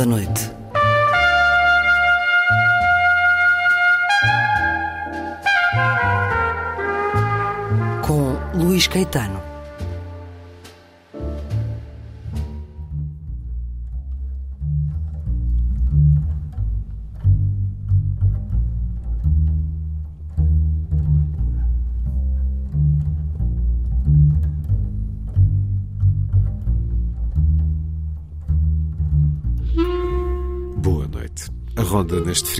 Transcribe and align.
Da 0.00 0.06
Noite. 0.06 0.49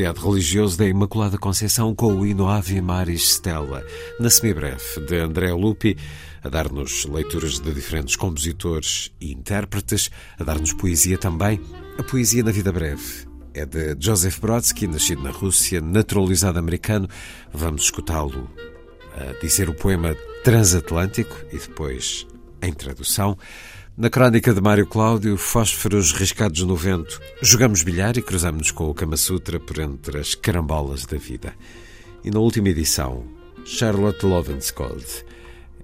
Feriado 0.01 0.27
religioso 0.27 0.79
da 0.79 0.87
Imaculada 0.87 1.37
Conceição 1.37 1.95
com 1.95 2.15
o 2.15 2.27
hino 2.27 2.49
Ave 2.49 2.81
Maris 2.81 3.33
Stella, 3.33 3.85
na 4.19 4.31
semibreve 4.31 4.99
de 5.07 5.19
André 5.19 5.53
Lupi, 5.53 5.95
a 6.43 6.49
dar-nos 6.49 7.05
leituras 7.05 7.61
de 7.61 7.71
diferentes 7.75 8.17
compositores 8.17 9.13
e 9.21 9.31
intérpretes, 9.31 10.11
a 10.39 10.43
dar-nos 10.43 10.73
poesia 10.73 11.19
também. 11.19 11.61
A 11.99 12.03
poesia 12.03 12.43
na 12.43 12.51
vida 12.51 12.73
breve 12.73 13.29
é 13.53 13.67
de 13.67 13.95
Joseph 14.01 14.39
Brodsky, 14.39 14.87
nascido 14.87 15.23
na 15.23 15.31
Rússia, 15.31 15.83
naturalizado 15.83 16.59
americano. 16.59 17.07
Vamos 17.53 17.83
escutá-lo 17.83 18.49
a 19.15 19.39
dizer 19.43 19.69
o 19.69 19.75
poema 19.75 20.17
Transatlântico 20.43 21.37
e 21.53 21.59
depois 21.59 22.27
em 22.63 22.73
tradução. 22.73 23.37
Na 23.97 24.09
crónica 24.09 24.55
de 24.55 24.61
Mário 24.61 24.87
Cláudio, 24.87 25.37
fósforos 25.37 26.13
riscados 26.13 26.63
no 26.63 26.75
vento, 26.75 27.21
jogamos 27.43 27.83
bilhar 27.83 28.17
e 28.17 28.23
cruzamos-nos 28.23 28.71
com 28.71 28.89
o 28.89 28.95
Kama 28.95 29.17
Sutra 29.17 29.61
por 29.61 29.79
entre 29.79 30.19
as 30.19 30.35
carambolas 30.35 31.05
da 31.05 31.19
vida. 31.19 31.55
E 32.25 32.31
na 32.31 32.39
última 32.39 32.69
edição, 32.69 33.25
Charlotte 33.65 34.25
Lovenskold 34.25 35.05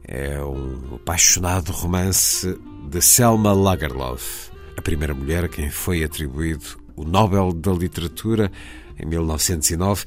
é 0.04 0.40
um 0.42 0.94
apaixonado 0.94 1.72
romance 1.72 2.58
de 2.88 3.02
Selma 3.02 3.52
Lagerlof, 3.52 4.50
a 4.76 4.80
primeira 4.80 5.14
mulher 5.14 5.44
a 5.44 5.48
quem 5.48 5.68
foi 5.68 6.02
atribuído 6.02 6.64
o 6.94 7.04
Nobel 7.04 7.52
da 7.52 7.72
Literatura 7.72 8.50
em 8.98 9.04
1909, 9.04 10.04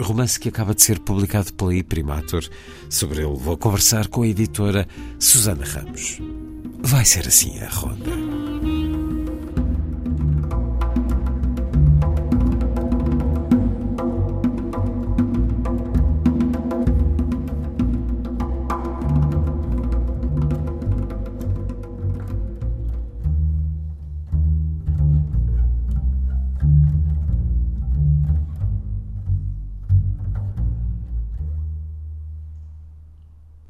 romance 0.00 0.40
que 0.40 0.48
acaba 0.48 0.74
de 0.74 0.82
ser 0.82 1.00
publicado 1.00 1.52
pela 1.52 1.74
Imprimatur. 1.74 2.48
Sobre 2.88 3.22
ele 3.22 3.36
vou 3.36 3.58
conversar 3.58 4.08
com 4.08 4.22
a 4.22 4.28
editora 4.28 4.86
Susana 5.18 5.64
Ramos. 5.64 6.18
Vai 6.84 7.04
ser 7.04 7.26
assim 7.26 7.58
a 7.60 7.68
ronda. 7.68 8.10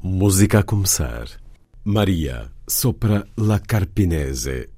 Música 0.02 0.60
a 0.60 0.62
começar. 0.62 1.26
Maria 1.84 2.50
sopra 2.72 3.26
la 3.36 3.58
Carpinese, 3.60 4.68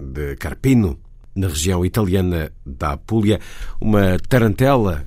de 0.00 0.36
Carpino, 0.36 0.98
na 1.34 1.48
região 1.48 1.84
italiana 1.84 2.50
da 2.64 2.92
Apulia, 2.92 3.38
uma 3.80 4.18
tarantela 4.18 5.06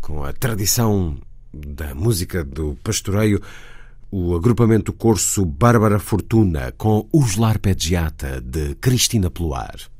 com 0.00 0.24
a 0.24 0.32
tradição 0.32 1.18
da 1.52 1.94
música 1.94 2.42
do 2.42 2.76
pastoreio, 2.82 3.40
o 4.10 4.34
agrupamento 4.34 4.92
corso 4.92 5.44
Bárbara 5.44 5.98
Fortuna 5.98 6.72
com 6.72 7.06
Os 7.12 7.36
Larpeggiata, 7.36 8.40
de 8.40 8.74
Cristina 8.76 9.30
Pluar. 9.30 9.91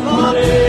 Maria. 0.03 0.64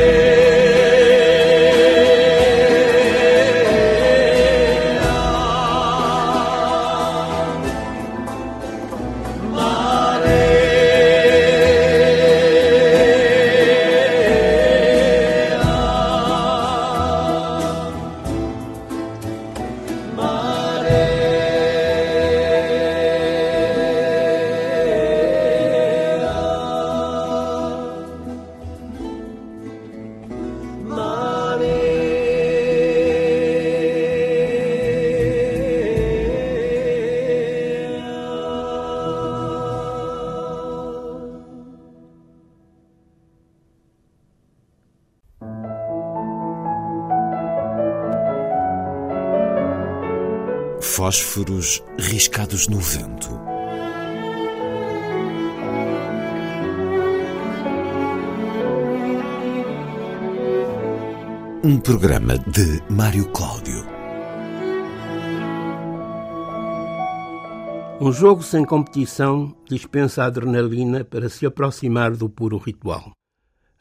Jogo 68.17 68.43
sem 68.43 68.65
competição 68.65 69.55
dispensa 69.69 70.23
a 70.23 70.27
adrenalina 70.27 71.05
para 71.05 71.29
se 71.29 71.45
aproximar 71.45 72.17
do 72.17 72.31
puro 72.31 72.57
ritual. 72.57 73.13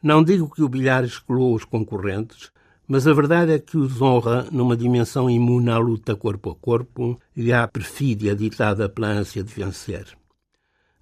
Não 0.02 0.22
digo 0.22 0.50
que 0.50 0.62
o 0.62 0.68
bilhar 0.68 1.04
exclua 1.04 1.54
os 1.54 1.64
concorrentes, 1.64 2.50
mas 2.86 3.06
a 3.06 3.14
verdade 3.14 3.52
é 3.52 3.58
que 3.58 3.78
os 3.78 4.02
honra 4.02 4.46
numa 4.52 4.76
dimensão 4.76 5.30
imune 5.30 5.70
à 5.70 5.78
luta 5.78 6.14
corpo 6.14 6.50
a 6.50 6.54
corpo 6.54 7.18
e 7.34 7.50
à 7.50 7.66
perfídia 7.66 8.36
ditada 8.36 8.90
pela 8.90 9.08
ânsia 9.08 9.42
de 9.42 9.54
vencer. 9.54 10.06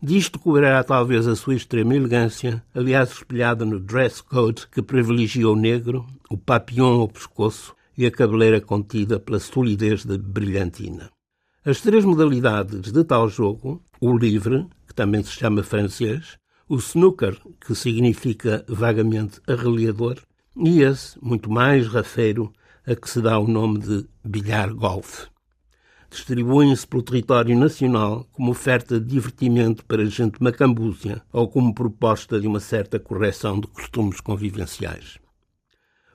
Disto 0.00 0.38
cobrará 0.38 0.85
talvez 0.85 1.26
a 1.26 1.35
sua 1.35 1.57
extrema 1.57 1.97
elegância, 1.97 2.62
aliás 2.73 3.11
espelhada 3.11 3.64
no 3.64 3.81
dress 3.81 4.23
code 4.23 4.69
que 4.69 4.81
privilegia 4.81 5.49
o 5.49 5.57
negro, 5.57 6.07
o 6.31 6.38
papillon 6.38 7.00
ao 7.00 7.09
pescoço 7.09 7.75
e 7.99 8.07
a 8.07 8.12
cabeleira 8.12 8.61
contida 8.61 9.19
pela 9.19 9.41
solidez 9.41 10.05
da 10.05 10.17
brilhantina. 10.17 11.13
As 11.64 11.80
três 11.80 12.04
modalidades 12.04 12.92
de 12.92 13.04
tal 13.04 13.28
jogo, 13.28 13.83
o 14.00 14.16
livre, 14.16 14.66
que 14.87 14.94
também 14.94 15.23
se 15.23 15.30
chama 15.30 15.62
francês, 15.62 16.37
o 16.68 16.76
snooker, 16.76 17.38
que 17.61 17.75
significa 17.75 18.64
vagamente 18.68 19.40
arreliador, 19.47 20.18
e 20.56 20.83
esse, 20.83 21.18
muito 21.23 21.50
mais 21.50 21.87
rafeiro, 21.87 22.52
a 22.87 22.94
que 22.94 23.09
se 23.09 23.21
dá 23.21 23.38
o 23.38 23.49
nome 23.49 23.78
de 23.78 24.06
bilhar 24.23 24.73
golfe 24.75 25.28
distribuem-se 26.14 26.87
pelo 26.87 27.02
território 27.02 27.59
nacional 27.59 28.25
como 28.30 28.52
oferta 28.52 29.00
de 29.00 29.06
divertimento 29.06 29.85
para 29.85 30.04
gente 30.04 30.40
macambúzia 30.40 31.21
ou 31.33 31.49
como 31.49 31.75
proposta 31.75 32.40
de 32.40 32.47
uma 32.47 32.61
certa 32.61 33.00
correção 33.00 33.59
de 33.59 33.66
costumes 33.66 34.21
convivenciais. 34.21 35.18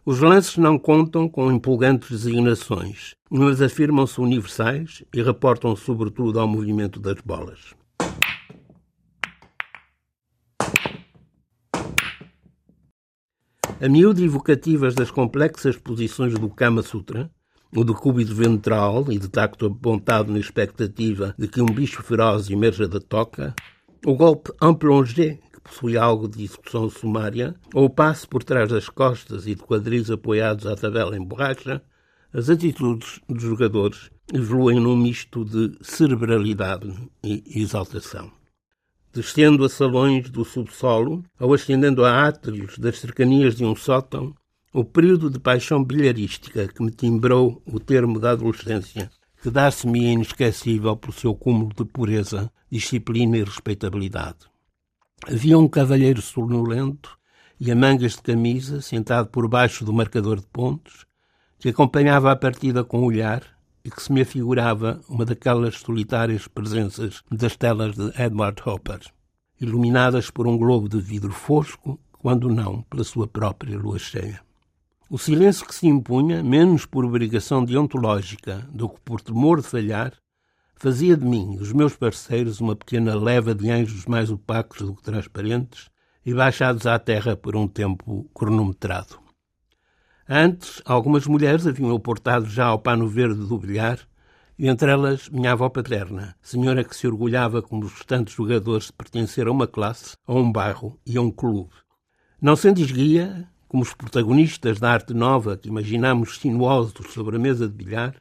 Os 0.09 0.21
lances 0.21 0.57
não 0.57 0.79
contam 0.79 1.29
com 1.29 1.51
empolgantes 1.51 2.09
designações, 2.09 3.13
mas 3.29 3.61
afirmam-se 3.61 4.19
universais 4.19 5.03
e 5.13 5.21
reportam 5.21 5.75
sobretudo 5.75 6.39
ao 6.39 6.47
movimento 6.47 6.99
das 6.99 7.21
bolas. 7.21 7.75
A 13.79 13.87
miúde 13.87 14.25
evocativas 14.25 14.95
das 14.95 15.11
complexas 15.11 15.77
posições 15.77 16.33
do 16.33 16.49
Kama 16.49 16.81
Sutra, 16.81 17.29
o 17.71 17.83
decúbito 17.83 18.33
ventral 18.33 19.11
e 19.11 19.19
de 19.19 19.29
tacto 19.29 19.67
apontado 19.67 20.33
na 20.33 20.39
expectativa 20.39 21.35
de 21.37 21.47
que 21.47 21.61
um 21.61 21.67
bicho 21.67 22.01
feroz 22.01 22.49
emerja 22.49 22.87
da 22.87 22.99
toca, 22.99 23.53
o 24.03 24.15
golpe 24.15 24.51
en 24.59 24.73
que 25.59 25.69
possui 25.69 25.97
algo 25.97 26.27
de 26.27 26.43
execução 26.43 26.89
sumária, 26.89 27.55
ou 27.73 27.89
passe 27.89 28.27
por 28.27 28.43
trás 28.43 28.69
das 28.69 28.89
costas 28.89 29.45
e 29.45 29.55
de 29.55 29.61
quadris 29.61 30.09
apoiados 30.09 30.65
à 30.65 30.75
tabela 30.75 31.15
em 31.15 31.23
borracha, 31.23 31.81
as 32.33 32.49
atitudes 32.49 33.19
dos 33.27 33.41
jogadores 33.41 34.09
evoluem 34.33 34.79
num 34.79 34.95
misto 34.95 35.43
de 35.43 35.77
cerebralidade 35.81 36.93
e 37.23 37.43
exaltação. 37.61 38.31
Descendo 39.11 39.65
a 39.65 39.69
salões 39.69 40.29
do 40.29 40.45
subsolo 40.45 41.23
ou 41.39 41.53
ascendendo 41.53 42.05
a 42.05 42.27
átrios 42.27 42.77
das 42.77 42.99
cercanias 42.99 43.55
de 43.55 43.65
um 43.65 43.75
sótão, 43.75 44.35
o 44.71 44.85
período 44.85 45.31
de 45.31 45.39
paixão 45.39 45.83
bilharística 45.83 46.67
que 46.67 46.83
me 46.83 46.91
timbrou 46.91 47.61
o 47.65 47.79
termo 47.79 48.19
da 48.19 48.31
adolescência, 48.31 49.09
que 49.41 49.49
dá-se-me 49.49 50.11
inesquecível 50.11 50.95
pelo 50.95 51.13
seu 51.13 51.33
cúmulo 51.33 51.73
de 51.75 51.85
pureza, 51.85 52.51
disciplina 52.71 53.37
e 53.37 53.43
respeitabilidade. 53.43 54.48
Havia 55.27 55.59
um 55.59 55.67
cavalheiro 55.67 56.21
sonolento 56.21 57.17
e 57.59 57.71
a 57.71 57.75
mangas 57.75 58.13
de 58.13 58.21
camisa, 58.21 58.81
sentado 58.81 59.27
por 59.29 59.47
baixo 59.47 59.83
do 59.83 59.93
marcador 59.93 60.39
de 60.39 60.47
pontos, 60.47 61.05
que 61.59 61.69
acompanhava 61.69 62.31
a 62.31 62.35
partida 62.35 62.83
com 62.83 62.99
o 62.99 63.05
olhar 63.05 63.43
e 63.83 63.91
que 63.91 64.01
se 64.01 64.11
me 64.11 64.21
afigurava 64.21 65.01
uma 65.09 65.25
daquelas 65.25 65.75
solitárias 65.79 66.47
presenças 66.47 67.21
das 67.29 67.55
telas 67.55 67.95
de 67.95 68.11
Edward 68.21 68.61
Hopper, 68.65 68.99
iluminadas 69.59 70.29
por 70.29 70.47
um 70.47 70.57
globo 70.57 70.87
de 70.87 70.99
vidro 70.99 71.31
fosco, 71.31 71.99
quando 72.11 72.49
não 72.49 72.81
pela 72.83 73.03
sua 73.03 73.27
própria 73.27 73.77
lua 73.77 73.99
cheia. 73.99 74.41
O 75.09 75.17
silêncio 75.17 75.65
que 75.65 75.75
se 75.75 75.87
impunha, 75.87 76.43
menos 76.43 76.85
por 76.85 77.03
obrigação 77.03 77.65
deontológica 77.65 78.67
do 78.71 78.87
que 78.87 78.99
por 79.01 79.21
temor 79.21 79.61
de 79.61 79.67
falhar, 79.67 80.13
fazia 80.79 81.17
de 81.17 81.25
mim 81.25 81.55
e 81.55 81.61
os 81.61 81.73
meus 81.73 81.93
parceiros 81.95 82.61
uma 82.61 82.73
pequena 82.73 83.13
leva 83.13 83.53
de 83.53 83.69
anjos 83.69 84.05
mais 84.05 84.31
opacos 84.31 84.81
do 84.81 84.95
que 84.95 85.03
transparentes 85.03 85.89
e 86.25 86.33
baixados 86.33 86.85
à 86.85 86.97
terra 86.97 87.35
por 87.35 87.53
um 87.53 87.67
tempo 87.67 88.29
cronometrado. 88.33 89.19
Antes, 90.27 90.81
algumas 90.85 91.27
mulheres 91.27 91.67
haviam 91.67 91.93
aportado 91.93 92.45
já 92.45 92.67
ao 92.67 92.79
pano 92.79 93.09
verde 93.09 93.45
do 93.45 93.57
bilhar 93.57 93.99
e 94.57 94.69
entre 94.69 94.89
elas 94.89 95.27
minha 95.27 95.51
avó 95.51 95.67
paterna, 95.67 96.33
senhora 96.41 96.83
que 96.83 96.95
se 96.95 97.07
orgulhava 97.07 97.61
como 97.61 97.83
os 97.83 97.91
restantes 97.91 98.33
jogadores 98.33 98.85
de 98.87 98.93
pertencer 98.93 99.47
a 99.47 99.51
uma 99.51 99.67
classe, 99.67 100.15
a 100.25 100.33
um 100.33 100.49
bairro 100.49 100.97
e 101.05 101.17
a 101.17 101.21
um 101.21 101.31
clube. 101.31 101.71
Não 102.41 102.55
sendo 102.55 102.79
esguia, 102.79 103.49
como 103.67 103.83
os 103.83 103.93
protagonistas 103.93 104.79
da 104.79 104.91
arte 104.91 105.13
nova 105.13 105.57
que 105.57 105.67
imaginamos 105.67 106.39
sinuosos 106.39 107.13
sobre 107.13 107.35
a 107.35 107.39
mesa 107.39 107.67
de 107.67 107.73
bilhar, 107.73 108.15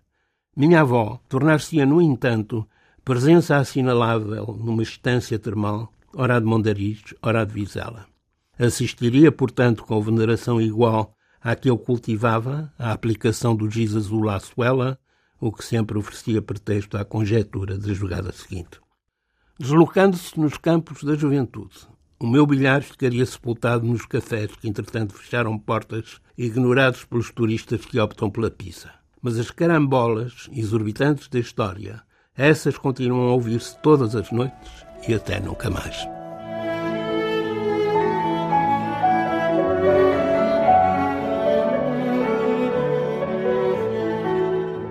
minha 0.58 0.80
avó 0.80 1.20
tornar-se-ia, 1.28 1.86
no 1.86 2.02
entanto, 2.02 2.66
presença 3.04 3.58
assinalável 3.58 4.58
numa 4.60 4.82
estância 4.82 5.38
termal, 5.38 5.92
ora 6.12 6.40
de 6.40 6.46
Mondariz, 6.46 7.14
ora 7.22 7.44
de 7.46 7.54
Vizela. 7.54 8.06
Assistiria, 8.58 9.30
portanto, 9.30 9.84
com 9.84 10.02
veneração 10.02 10.60
igual 10.60 11.14
à 11.40 11.54
que 11.54 11.70
eu 11.70 11.78
cultivava, 11.78 12.72
a 12.76 12.90
aplicação 12.90 13.54
do 13.54 13.70
giz 13.70 13.94
azul 13.94 14.28
à 14.28 14.40
suela, 14.40 14.98
o 15.40 15.52
que 15.52 15.64
sempre 15.64 15.96
oferecia 15.96 16.42
pretexto 16.42 16.96
à 16.96 17.04
conjetura 17.04 17.78
da 17.78 17.94
jogada 17.94 18.32
seguinte. 18.32 18.80
Deslocando-se 19.60 20.40
nos 20.40 20.58
campos 20.58 21.04
da 21.04 21.14
juventude, 21.14 21.86
o 22.18 22.26
meu 22.26 22.44
bilhar 22.44 22.82
ficaria 22.82 23.24
sepultado 23.24 23.86
nos 23.86 24.04
cafés 24.04 24.50
que, 24.56 24.68
entretanto, 24.68 25.14
fecharam 25.14 25.56
portas, 25.56 26.20
ignorados 26.36 27.04
pelos 27.04 27.30
turistas 27.30 27.84
que 27.84 28.00
optam 28.00 28.28
pela 28.28 28.50
pizza. 28.50 28.98
Mas 29.20 29.38
as 29.38 29.50
carambolas 29.50 30.48
exorbitantes 30.52 31.28
da 31.28 31.38
história, 31.38 32.02
essas 32.36 32.78
continuam 32.78 33.28
a 33.28 33.32
ouvir-se 33.32 33.76
todas 33.78 34.14
as 34.14 34.30
noites 34.30 34.86
e 35.08 35.14
até 35.14 35.40
nunca 35.40 35.68
mais. 35.68 35.96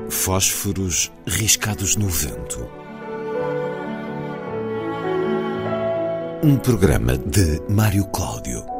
Fósforos 0.10 1.10
riscados 1.26 1.96
no 1.96 2.10
vento. 2.10 2.70
Um 6.44 6.58
programa 6.58 7.18
de 7.18 7.62
Mário 7.70 8.06
Cláudio. 8.08 8.77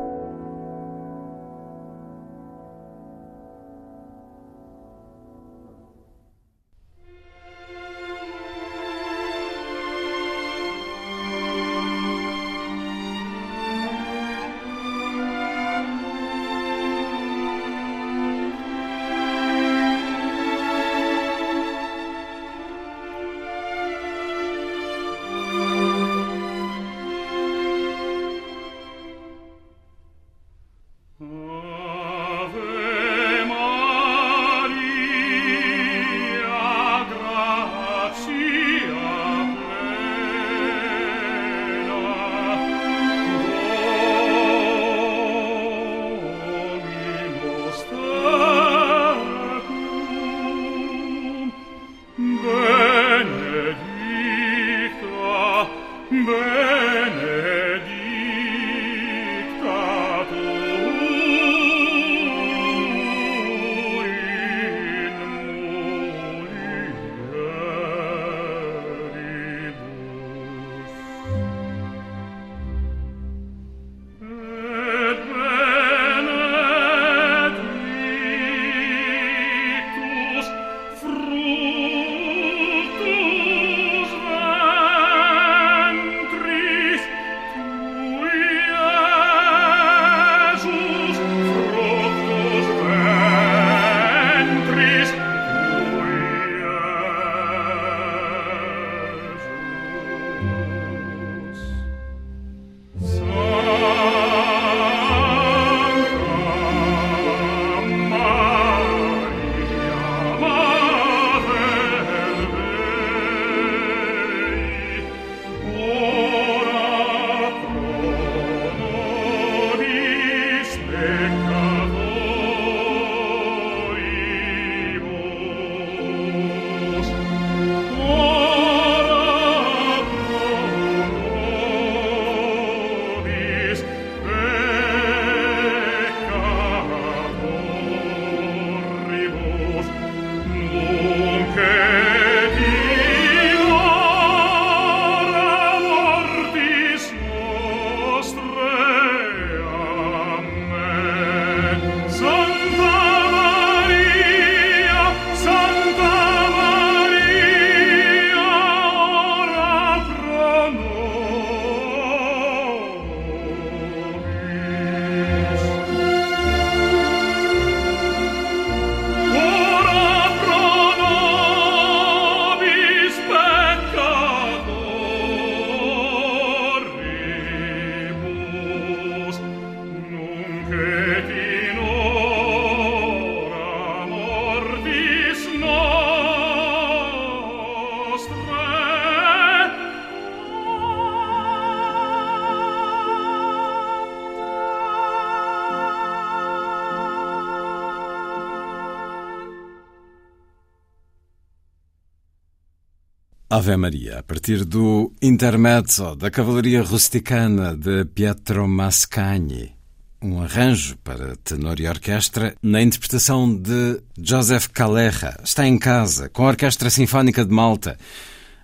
Ave 203.58 203.76
Maria, 203.76 204.20
a 204.20 204.24
partir 204.24 204.64
do 204.64 205.12
Intermezzo 205.20 206.16
da 206.16 206.30
Cavalaria 206.30 206.84
Rusticana 206.84 207.76
de 207.76 208.06
Pietro 208.06 208.68
Mascagni, 208.68 209.76
um 210.22 210.44
arranjo 210.44 210.96
para 210.98 211.36
tenor 211.38 211.80
e 211.80 211.88
orquestra 211.88 212.56
na 212.62 212.84
interpretação 212.84 213.52
de 213.52 214.00
Joseph 214.16 214.68
Calleja. 214.68 215.36
Está 215.44 215.66
em 215.66 215.80
casa, 215.80 216.30
com 216.30 216.44
a 216.44 216.50
Orquestra 216.50 216.92
Sinfónica 216.92 217.44
de 217.44 217.52
Malta, 217.52 217.98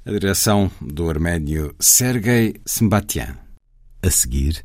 a 0.06 0.12
direção 0.12 0.70
do 0.80 1.10
arménio 1.10 1.74
Sergei 1.80 2.54
Sembatian. 2.64 3.36
A 4.00 4.12
seguir, 4.12 4.64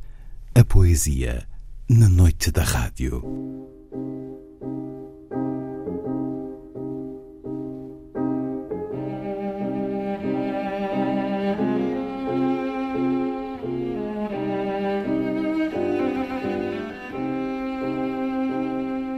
a 0.55 0.63
poesia 0.63 1.49
na 1.89 2.07
noite 2.07 2.51
da 2.51 2.65
rádio. 2.65 3.78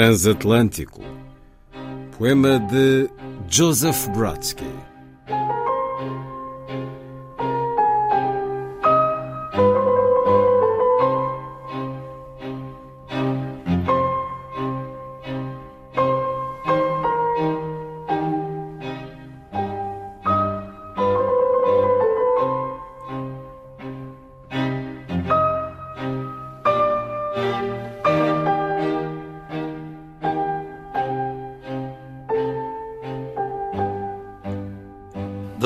Transatlântico. 0.00 1.02
Poema 2.16 2.58
de 2.58 3.10
Joseph 3.50 4.08
Brodsky. 4.14 4.69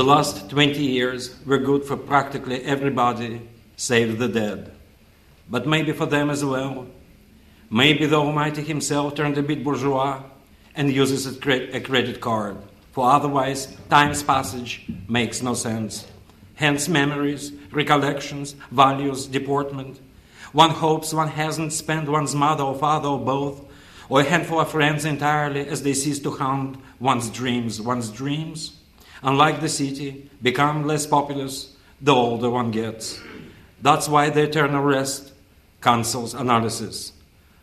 The 0.05 0.11
last 0.11 0.51
20 0.51 0.85
years 0.85 1.35
were 1.47 1.57
good 1.57 1.83
for 1.83 1.97
practically 1.97 2.63
everybody 2.63 3.41
save 3.77 4.19
the 4.19 4.29
dead. 4.29 4.71
But 5.49 5.67
maybe 5.67 5.93
for 5.93 6.05
them 6.05 6.29
as 6.29 6.45
well. 6.45 6.89
Maybe 7.71 8.05
the 8.05 8.17
Almighty 8.17 8.61
Himself 8.61 9.15
turned 9.15 9.39
a 9.39 9.43
bit 9.43 9.65
bourgeois 9.65 10.23
and 10.75 10.93
uses 10.93 11.27
a, 11.27 11.77
a 11.77 11.81
credit 11.81 12.21
card, 12.21 12.59
for 12.93 13.11
otherwise 13.11 13.75
time's 13.89 14.23
passage 14.23 14.85
makes 15.09 15.41
no 15.41 15.55
sense. 15.55 16.07
Hence, 16.57 16.87
memories, 16.87 17.53
recollections, 17.73 18.57
values, 18.71 19.27
deportment. 19.27 19.99
One 20.53 20.69
hopes 20.69 21.15
one 21.15 21.29
hasn't 21.29 21.73
spent 21.73 22.11
one's 22.11 22.35
mother 22.35 22.65
or 22.65 22.75
father 22.75 23.09
or 23.09 23.21
both, 23.21 23.65
or 24.11 24.21
a 24.21 24.25
handful 24.25 24.61
of 24.61 24.71
friends 24.71 25.07
entirely 25.07 25.67
as 25.67 25.83
they 25.83 25.95
cease 25.95 26.19
to 26.19 26.31
haunt 26.33 26.77
one's 27.01 27.31
dreams. 27.31 27.81
One's 27.81 28.11
dreams 28.11 28.84
unlike 29.25 29.61
the 29.61 29.69
city, 29.69 30.31
become 30.41 30.87
less 30.87 31.07
populous 31.07 31.75
the 32.01 32.15
older 32.15 32.51
one 32.51 32.71
gets. 32.71 33.21
That's 33.81 34.09
why 34.09 34.31
the 34.31 34.43
eternal 34.43 34.83
rest 34.83 35.33
cancels 35.81 36.35
analysis. 36.35 37.13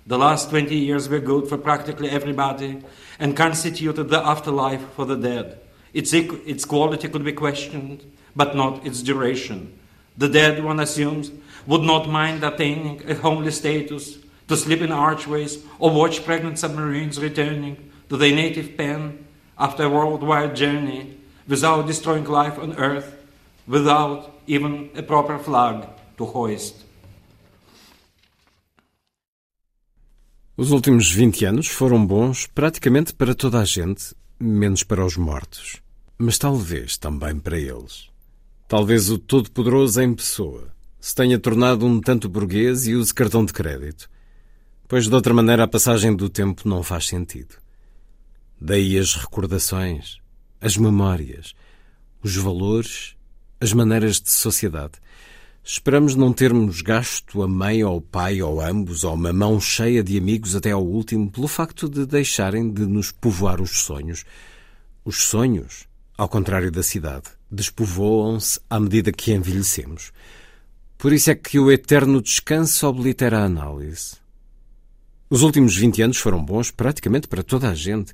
The 0.08 0.18
last 0.18 0.50
20 0.50 0.76
years 0.76 1.08
were 1.08 1.20
good 1.20 1.48
for 1.48 1.58
practically 1.58 2.10
everybody 2.10 2.82
and 3.20 3.38
constituted 3.38 4.10
the 4.10 4.26
afterlife 4.26 4.82
for 4.96 5.06
the 5.06 5.16
dead. 5.16 5.60
Its, 5.94 6.12
its 6.14 6.66
quality 6.66 7.08
could 7.08 7.24
be 7.24 7.34
questioned, 7.34 8.04
but 8.36 8.56
not 8.56 8.86
its 8.86 9.04
duration. 9.04 9.78
The 10.18 10.30
dead, 10.30 10.64
one 10.64 10.80
assumes, 10.80 11.32
would 11.68 11.84
not 11.84 12.10
mind 12.10 12.44
attaining 12.44 13.08
a 13.10 13.16
homely 13.16 13.52
status, 13.52 14.18
to 14.48 14.58
sleep 14.58 14.82
in 14.82 14.92
archways, 14.92 15.64
or 15.80 15.92
watch 15.92 16.26
pregnant 16.26 16.60
submarines 16.60 17.22
returning 17.22 17.92
to 18.10 18.18
their 18.18 18.36
native 18.36 18.76
pen 18.76 19.26
after 19.58 19.84
a 19.84 19.90
worldwide 19.90 20.56
journey 20.56 21.18
without 21.52 21.86
destroying 21.86 22.24
life 22.24 22.58
on 22.58 22.72
earth, 22.78 23.14
without 23.68 24.32
even 24.48 24.90
a 24.96 25.04
proper 25.04 25.38
flag 25.38 25.86
to 26.18 26.24
hoist. 26.24 26.76
Os 30.56 30.72
últimos 30.72 31.12
20 31.12 31.46
anos 31.46 31.68
foram 31.68 32.06
bons 32.06 32.48
praticamente 32.48 33.14
para 33.14 33.36
toda 33.36 33.60
a 33.60 33.66
gente, 33.66 34.16
menos 34.40 34.84
para 34.84 35.06
os 35.06 35.18
mortos. 35.18 35.82
Mas 36.18 36.38
talvez 36.38 36.98
também 36.98 37.38
para 37.38 37.58
eles. 37.58 38.10
Talvez 38.68 39.10
o 39.10 39.18
Todo-Poderoso 39.18 40.02
em 40.02 40.14
pessoa 40.14 40.70
se 41.00 41.14
tenha 41.16 41.40
tornado 41.40 41.86
um 41.86 42.00
tanto 42.00 42.30
burguês 42.30 42.88
e 42.88 42.94
use 42.94 43.14
cartão 43.14 43.44
de 43.44 43.52
crédito, 43.52 44.10
pois 44.88 45.10
de 45.10 45.16
outra 45.16 45.34
maneira 45.34 45.64
a 45.64 45.68
passagem 45.68 46.16
do 46.16 46.30
tempo 46.30 46.70
não 46.70 46.84
faz 46.84 47.08
sentido. 47.08 47.56
Daí 48.60 48.98
as 49.00 49.16
recordações, 49.16 50.21
as 50.62 50.78
memórias, 50.78 51.56
os 52.24 52.36
valores, 52.36 53.16
as 53.60 53.74
maneiras 53.74 54.22
de 54.22 54.32
sociedade. 54.32 54.94
Esperamos 55.64 56.16
não 56.16 56.32
termos 56.32 56.82
gasto 56.82 57.42
a 57.42 57.48
mãe 57.48 57.84
ou 57.84 57.98
o 57.98 58.02
pai 58.02 58.42
ou 58.42 58.62
ambos 58.62 59.04
ou 59.04 59.14
uma 59.14 59.34
mão 59.34 59.60
cheia 59.60 60.04
de 60.04 60.18
amigos 60.18 60.56
até 60.56 60.72
ao 60.72 60.86
último 60.86 61.30
pelo 61.30 61.48
facto 61.48 61.90
de 61.90 62.06
deixarem 62.06 62.72
de 62.72 62.86
nos 62.86 63.12
povoar 63.12 63.62
os 63.62 63.84
sonhos. 63.84 64.24
Os 65.04 65.24
sonhos, 65.24 65.88
ao 66.18 66.30
contrário 66.30 66.72
da 66.72 66.82
cidade, 66.82 67.26
despovoam-se 67.50 68.60
à 68.70 68.80
medida 68.80 69.12
que 69.12 69.34
envelhecemos. 69.34 70.12
Por 70.98 71.12
isso 71.14 71.32
é 71.32 71.36
que 71.36 71.60
o 71.60 71.72
eterno 71.72 72.22
descanso 72.22 72.88
oblitera 72.88 73.40
a 73.40 73.46
análise. 73.46 74.16
Os 75.30 75.44
últimos 75.44 75.76
20 75.76 76.02
anos 76.02 76.18
foram 76.18 76.44
bons 76.44 76.72
praticamente 76.72 77.28
para 77.28 77.44
toda 77.44 77.70
a 77.70 77.76
gente 77.76 78.14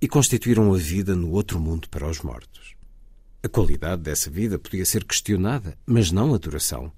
e 0.00 0.08
constituíram 0.08 0.72
a 0.72 0.76
vida 0.76 1.14
no 1.14 1.30
outro 1.30 1.58
mundo 1.58 1.88
para 1.88 2.08
os 2.08 2.20
mortos. 2.20 2.74
A 3.42 3.48
qualidade 3.48 4.02
dessa 4.02 4.28
vida 4.30 4.58
podia 4.58 4.84
ser 4.84 5.04
questionada, 5.04 5.78
mas 5.86 6.10
não 6.10 6.34
a 6.34 6.38
duração. 6.38 6.92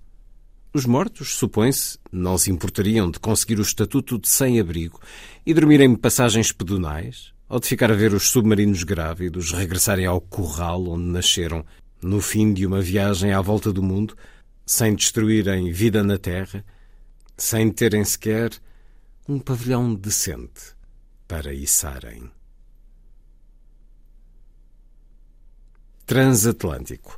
Os 0.72 0.84
mortos, 0.84 1.34
supõe-se, 1.34 1.98
não 2.12 2.36
se 2.36 2.50
importariam 2.50 3.10
de 3.10 3.18
conseguir 3.18 3.58
o 3.58 3.62
estatuto 3.62 4.18
de 4.18 4.28
sem-abrigo 4.28 5.00
e 5.44 5.54
dormir 5.54 5.80
em 5.80 5.94
passagens 5.94 6.52
pedonais, 6.52 7.32
ou 7.48 7.58
de 7.58 7.66
ficar 7.66 7.90
a 7.90 7.94
ver 7.94 8.12
os 8.12 8.30
submarinos 8.30 8.82
grávidos 8.82 9.52
regressarem 9.52 10.06
ao 10.06 10.20
corral 10.20 10.88
onde 10.88 11.04
nasceram, 11.04 11.64
no 12.02 12.20
fim 12.20 12.52
de 12.52 12.66
uma 12.66 12.80
viagem 12.80 13.32
à 13.32 13.40
volta 13.40 13.72
do 13.72 13.82
mundo, 13.82 14.16
sem 14.66 14.94
destruírem 14.94 15.72
vida 15.72 16.04
na 16.04 16.18
terra, 16.18 16.64
sem 17.36 17.70
terem 17.70 18.04
sequer 18.04 18.50
um 19.28 19.38
pavilhão 19.38 19.94
decente 19.94 20.76
para 21.26 21.52
içarem. 21.52 22.30
Transatlântico. 26.08 27.16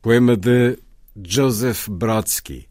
Poema 0.00 0.34
de 0.36 0.78
Joseph 1.20 1.88
Brodsky. 1.88 2.68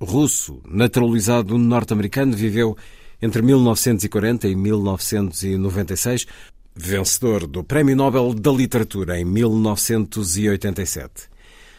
Russo, 0.00 0.60
naturalizado 0.68 1.56
norte-americano, 1.56 2.36
viveu 2.36 2.76
entre 3.22 3.40
1940 3.40 4.48
e 4.48 4.56
1996, 4.56 6.26
vencedor 6.74 7.46
do 7.46 7.62
Prémio 7.62 7.94
Nobel 7.94 8.34
da 8.34 8.50
Literatura 8.50 9.16
em 9.16 9.24
1987. 9.24 11.28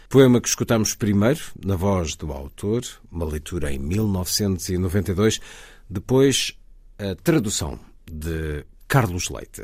Poema 0.08 0.40
que 0.40 0.48
escutamos 0.48 0.96
primeiro, 0.96 1.42
na 1.62 1.76
voz 1.76 2.16
do 2.16 2.32
autor, 2.32 2.84
uma 3.12 3.26
leitura 3.26 3.70
em 3.70 3.80
1992, 3.80 5.42
depois 5.90 6.58
a 6.98 7.14
tradução 7.22 7.78
de 8.10 8.66
Carlos 8.88 9.30
Leite. 9.30 9.64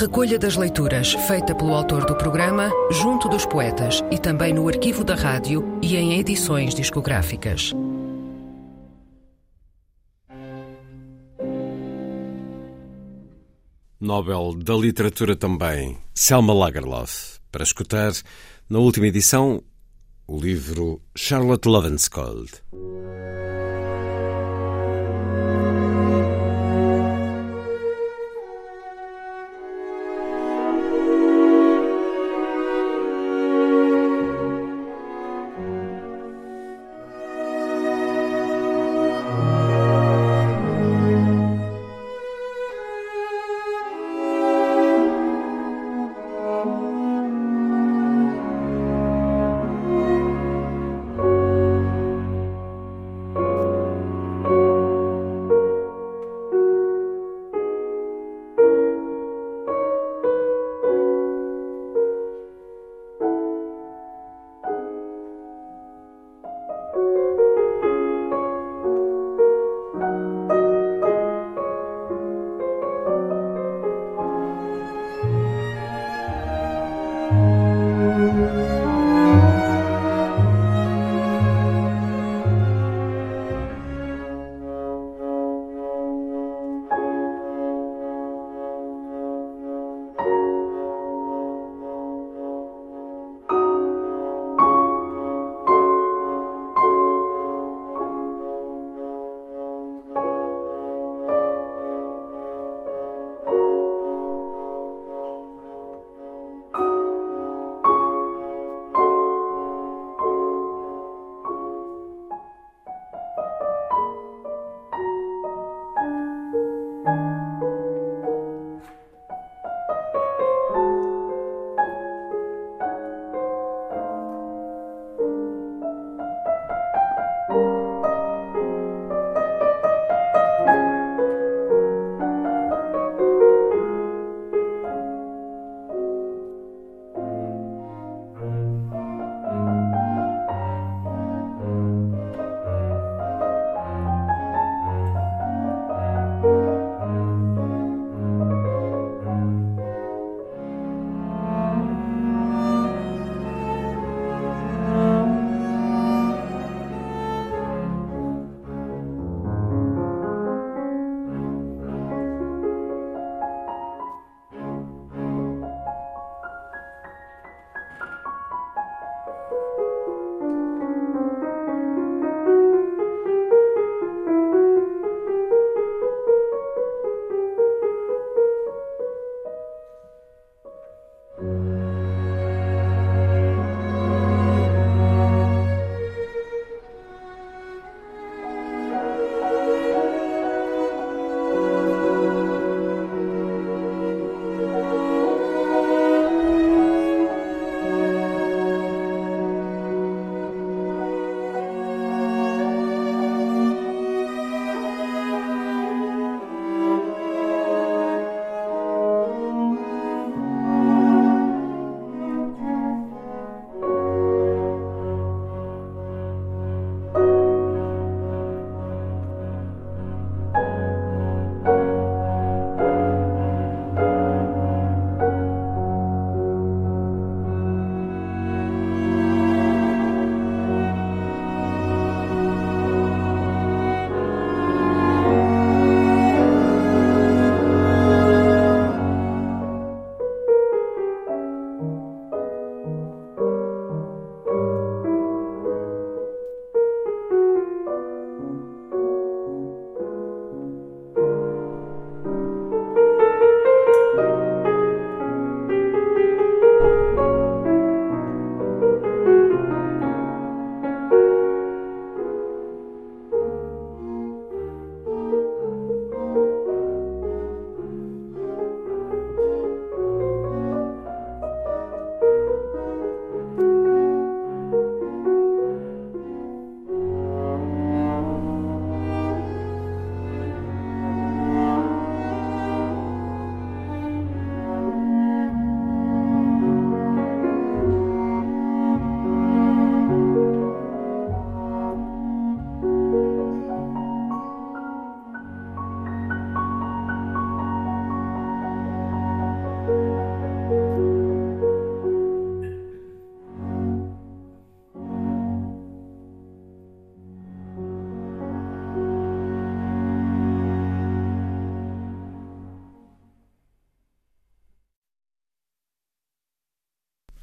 Recolha 0.00 0.38
das 0.38 0.56
leituras 0.56 1.12
feita 1.12 1.54
pelo 1.54 1.74
autor 1.74 2.06
do 2.06 2.16
programa 2.16 2.70
junto 2.90 3.28
dos 3.28 3.44
poetas 3.44 4.02
e 4.10 4.18
também 4.18 4.50
no 4.50 4.66
arquivo 4.66 5.04
da 5.04 5.14
rádio 5.14 5.78
e 5.82 5.94
em 5.94 6.18
edições 6.18 6.74
discográficas. 6.74 7.74
Nobel 14.00 14.54
da 14.54 14.74
Literatura 14.74 15.36
também, 15.36 15.98
Selma 16.14 16.54
Lagerlof, 16.54 17.38
para 17.52 17.62
escutar 17.62 18.12
na 18.70 18.78
última 18.78 19.06
edição 19.06 19.62
o 20.26 20.40
livro 20.40 21.02
Charlotte 21.14 21.68
Lovenskold. 21.68 22.50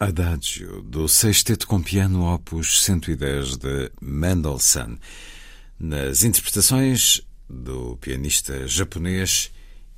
Adagio, 0.07 0.81
do 0.83 1.05
Sexteto 1.09 1.67
com 1.67 1.81
Piano 1.81 2.33
Opus 2.33 2.81
110 2.83 3.57
de 3.57 3.91
Mendelssohn, 4.01 4.95
nas 5.77 6.23
interpretações 6.23 7.21
do 7.49 7.97
pianista 7.97 8.65
japonês 8.69 9.51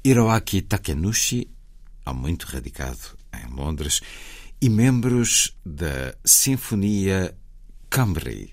Hiroaki 0.03 0.63
Takenushi, 0.63 1.47
há 2.03 2.11
muito 2.11 2.47
radicado 2.47 2.97
em 3.31 3.53
Londres, 3.53 4.01
e 4.59 4.67
membros 4.67 5.55
da 5.63 6.15
Sinfonia 6.25 7.37
Cambrai 7.87 8.49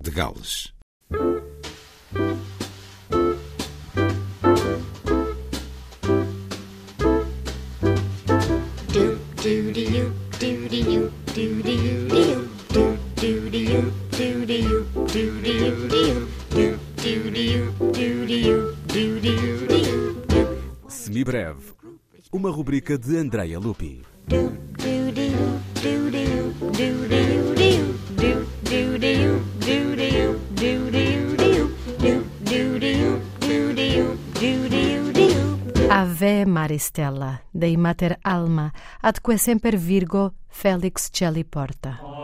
de 0.00 0.10
Gales. 0.12 0.72
Rubrica 22.66 22.98
de 22.98 23.20
Andrea 23.20 23.60
Lupi. 23.60 24.02
Ave 35.88 36.44
Maristella, 36.44 37.40
dei 37.52 37.76
Mater 37.76 38.18
Alma, 38.22 38.72
adque 39.00 39.38
semper 39.38 39.76
Virgo 39.76 40.34
Felix 40.48 41.08
Celli 41.12 41.44
Porta. 41.44 42.15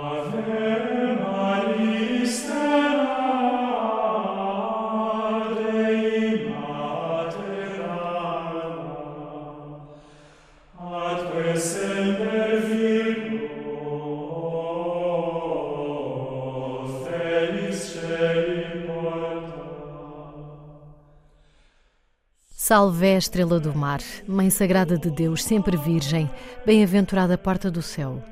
Salve 22.64 23.16
estrela 23.16 23.59
do 23.59 23.75
mar, 23.75 24.01
Mãe 24.25 24.48
Sagrada 24.48 24.96
de 24.96 25.11
Deus, 25.11 25.42
sempre 25.42 25.77
Virgem, 25.77 26.31
bem-aventurada 26.64 27.37
porta 27.37 27.68
do 27.68 27.83
céu. 27.83 28.22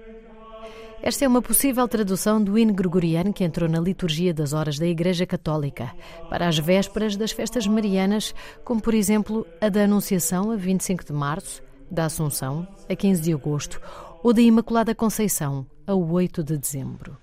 Esta 1.03 1.25
é 1.25 1.29
uma 1.29 1.43
possível 1.43 1.89
tradução 1.89 2.41
do 2.41 2.57
hino 2.57 2.73
gregoriano 2.73 3.33
que 3.33 3.43
entrou 3.43 3.69
na 3.69 3.81
liturgia 3.81 4.33
das 4.33 4.53
horas 4.53 4.79
da 4.79 4.87
Igreja 4.87 5.27
Católica, 5.27 5.91
para 6.29 6.47
as 6.47 6.57
vésperas 6.57 7.17
das 7.17 7.33
festas 7.33 7.67
marianas, 7.67 8.33
como 8.65 8.81
por 8.81 8.95
exemplo 8.95 9.45
a 9.61 9.69
da 9.69 9.83
Anunciação, 9.83 10.53
a 10.53 10.57
25 10.57 11.07
de 11.07 11.13
março, 11.13 11.61
da 11.91 12.05
Assunção, 12.05 12.69
a 12.89 12.95
15 12.95 13.21
de 13.21 13.33
agosto, 13.33 13.81
ou 14.23 14.33
da 14.33 14.41
Imaculada 14.41 14.95
Conceição, 14.95 15.67
a 15.85 15.93
8 15.93 16.45
de 16.45 16.57
dezembro. 16.57 17.19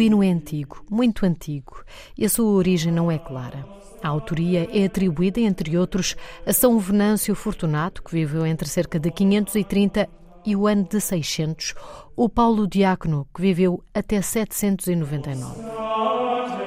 O 0.00 0.02
hino 0.02 0.22
é 0.22 0.30
antigo, 0.30 0.82
muito 0.90 1.26
antigo, 1.26 1.84
e 2.16 2.24
a 2.24 2.28
sua 2.30 2.52
origem 2.52 2.90
não 2.90 3.10
é 3.10 3.18
clara. 3.18 3.66
A 4.02 4.08
autoria 4.08 4.66
é 4.72 4.86
atribuída, 4.86 5.40
entre 5.40 5.76
outros, 5.76 6.16
a 6.46 6.54
São 6.54 6.78
Venâncio 6.78 7.34
Fortunato, 7.34 8.02
que 8.02 8.12
viveu 8.12 8.46
entre 8.46 8.66
cerca 8.66 8.98
de 8.98 9.10
530 9.10 10.08
e 10.46 10.56
o 10.56 10.66
ano 10.66 10.88
de 10.88 11.02
600, 11.02 11.74
ou 12.16 12.30
Paulo 12.30 12.66
Diácono, 12.66 13.28
que 13.34 13.42
viveu 13.42 13.84
até 13.92 14.22
799. 14.22 16.59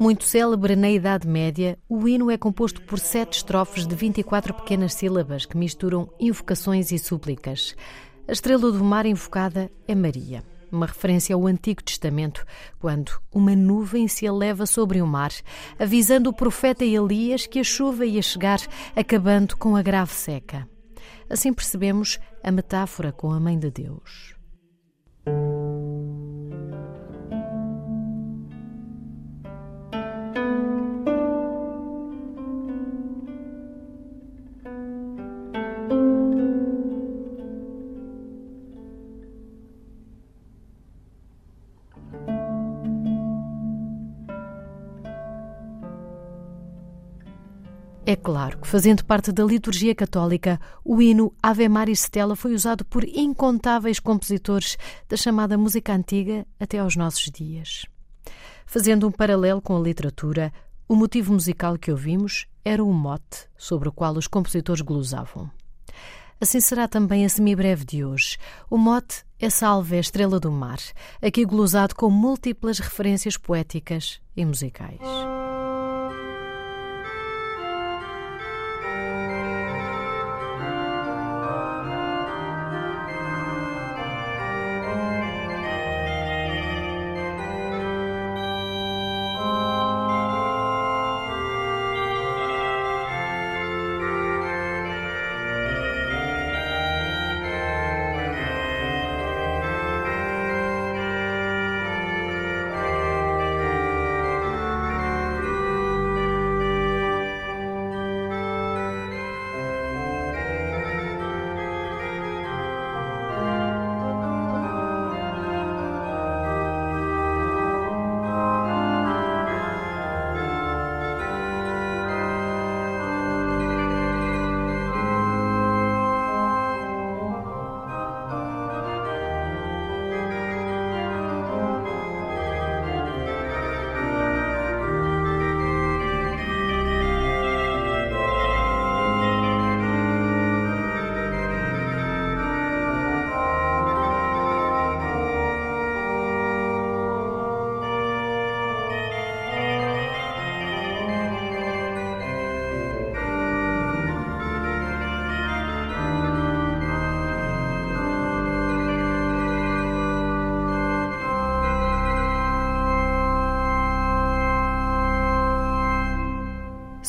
Muito 0.00 0.22
célebre 0.22 0.76
na 0.76 0.88
Idade 0.88 1.26
Média, 1.26 1.76
o 1.88 2.06
hino 2.06 2.30
é 2.30 2.38
composto 2.38 2.80
por 2.82 3.00
sete 3.00 3.38
estrofes 3.38 3.84
de 3.84 3.96
24 3.96 4.54
pequenas 4.54 4.94
sílabas 4.94 5.44
que 5.44 5.56
misturam 5.56 6.08
invocações 6.20 6.92
e 6.92 6.98
súplicas. 7.00 7.74
A 8.28 8.30
estrela 8.30 8.70
do 8.70 8.84
mar 8.84 9.06
invocada 9.06 9.68
é 9.88 9.96
Maria, 9.96 10.44
uma 10.70 10.86
referência 10.86 11.34
ao 11.34 11.48
Antigo 11.48 11.82
Testamento, 11.82 12.46
quando 12.78 13.10
uma 13.32 13.56
nuvem 13.56 14.06
se 14.06 14.24
eleva 14.24 14.66
sobre 14.66 15.02
o 15.02 15.06
mar, 15.06 15.32
avisando 15.80 16.30
o 16.30 16.34
profeta 16.34 16.84
Elias 16.84 17.48
que 17.48 17.58
a 17.58 17.64
chuva 17.64 18.06
ia 18.06 18.22
chegar, 18.22 18.60
acabando 18.94 19.56
com 19.56 19.74
a 19.74 19.82
grave 19.82 20.14
seca. 20.14 20.68
Assim 21.28 21.52
percebemos 21.52 22.20
a 22.40 22.52
metáfora 22.52 23.10
com 23.10 23.32
a 23.32 23.40
Mãe 23.40 23.58
de 23.58 23.70
Deus. 23.72 24.36
É 48.08 48.16
claro 48.16 48.56
que, 48.56 48.66
fazendo 48.66 49.04
parte 49.04 49.30
da 49.30 49.44
liturgia 49.44 49.94
católica, 49.94 50.58
o 50.82 51.02
hino 51.02 51.30
Ave 51.42 51.68
Maris 51.68 52.04
Stella 52.04 52.34
foi 52.34 52.54
usado 52.54 52.82
por 52.82 53.04
incontáveis 53.04 54.00
compositores 54.00 54.78
da 55.06 55.14
chamada 55.14 55.58
música 55.58 55.92
antiga 55.92 56.46
até 56.58 56.78
aos 56.78 56.96
nossos 56.96 57.30
dias. 57.30 57.84
Fazendo 58.64 59.06
um 59.06 59.10
paralelo 59.12 59.60
com 59.60 59.76
a 59.76 59.80
literatura, 59.80 60.50
o 60.88 60.96
motivo 60.96 61.34
musical 61.34 61.76
que 61.76 61.90
ouvimos 61.90 62.46
era 62.64 62.82
o 62.82 62.90
mote 62.90 63.46
sobre 63.58 63.90
o 63.90 63.92
qual 63.92 64.14
os 64.14 64.26
compositores 64.26 64.80
glosavam. 64.80 65.50
Assim 66.40 66.60
será 66.60 66.88
também 66.88 67.26
a 67.26 67.28
semibreve 67.28 67.84
de 67.84 68.06
hoje. 68.06 68.38
O 68.70 68.78
mote 68.78 69.22
é 69.38 69.50
Salve 69.50 69.96
a 69.96 70.00
Estrela 70.00 70.40
do 70.40 70.50
Mar, 70.50 70.78
aqui 71.20 71.44
glosado 71.44 71.94
com 71.94 72.08
múltiplas 72.08 72.78
referências 72.78 73.36
poéticas 73.36 74.18
e 74.34 74.46
musicais. 74.46 74.98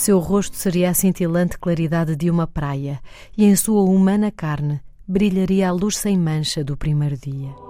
Seu 0.10 0.18
rosto 0.18 0.58
seria 0.58 0.90
a 0.90 0.94
cintilante 0.96 1.60
claridade 1.60 2.16
de 2.16 2.32
uma 2.32 2.48
praia, 2.48 3.00
e 3.38 3.46
em 3.46 3.56
sua 3.56 3.84
humana 3.84 4.32
carne 4.32 4.82
brilharia 5.08 5.70
a 5.70 5.72
luz 5.72 5.98
sem 5.98 6.18
mancha 6.18 6.64
do 6.64 6.76
primeiro 6.76 7.16
dia. 7.16 7.69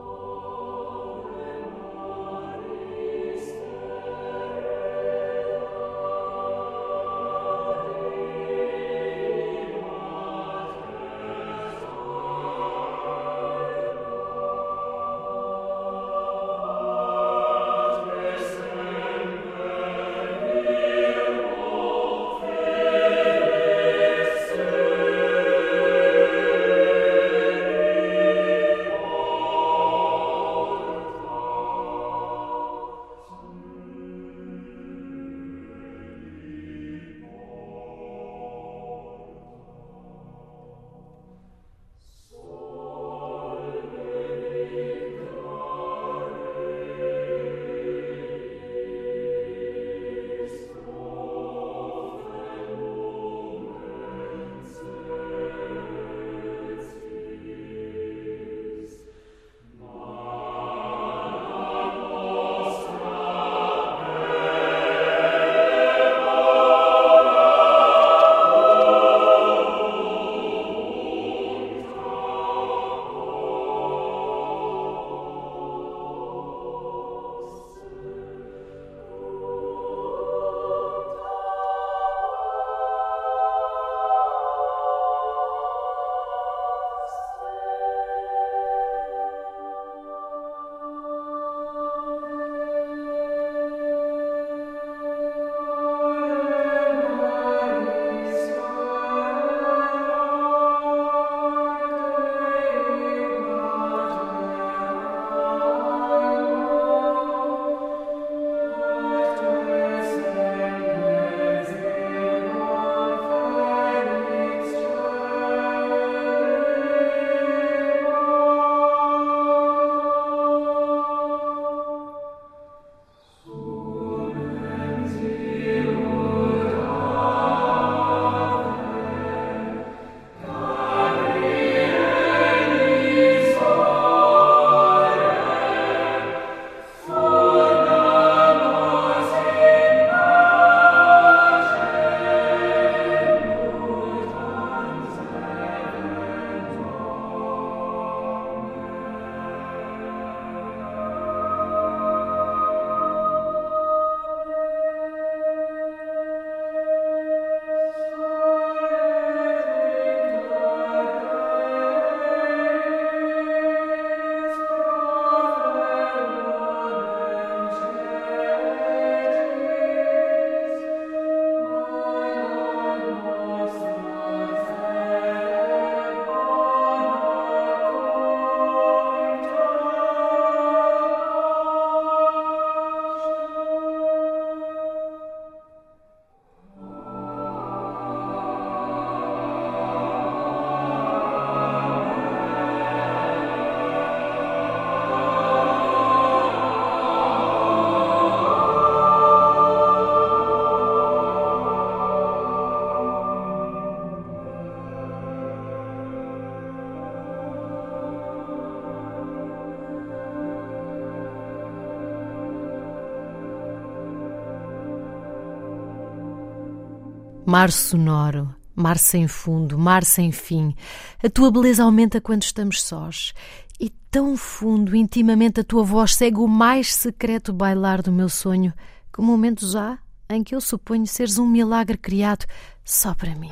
Mar 217.49 217.71
sonoro, 217.71 218.53
mar 218.75 218.99
sem 218.99 219.27
fundo, 219.27 219.75
mar 219.75 220.03
sem 220.03 220.31
fim. 220.31 220.75
A 221.23 221.27
tua 221.31 221.49
beleza 221.49 221.83
aumenta 221.83 222.21
quando 222.21 222.43
estamos 222.43 222.79
sós. 222.79 223.33
E 223.79 223.89
tão 224.11 224.37
fundo, 224.37 224.95
intimamente, 224.95 225.59
a 225.59 225.63
tua 225.63 225.83
voz 225.83 226.13
segue 226.13 226.37
o 226.37 226.47
mais 226.47 226.93
secreto 226.93 227.51
bailar 227.51 228.03
do 228.03 228.11
meu 228.11 228.29
sonho, 228.29 228.71
que 229.11 229.19
momentos 229.19 229.75
há 229.75 229.97
em 230.29 230.43
que 230.43 230.53
eu 230.53 230.61
suponho 230.61 231.07
seres 231.07 231.39
um 231.39 231.47
milagre 231.47 231.97
criado 231.97 232.45
só 232.85 233.15
para 233.15 233.33
mim. 233.33 233.49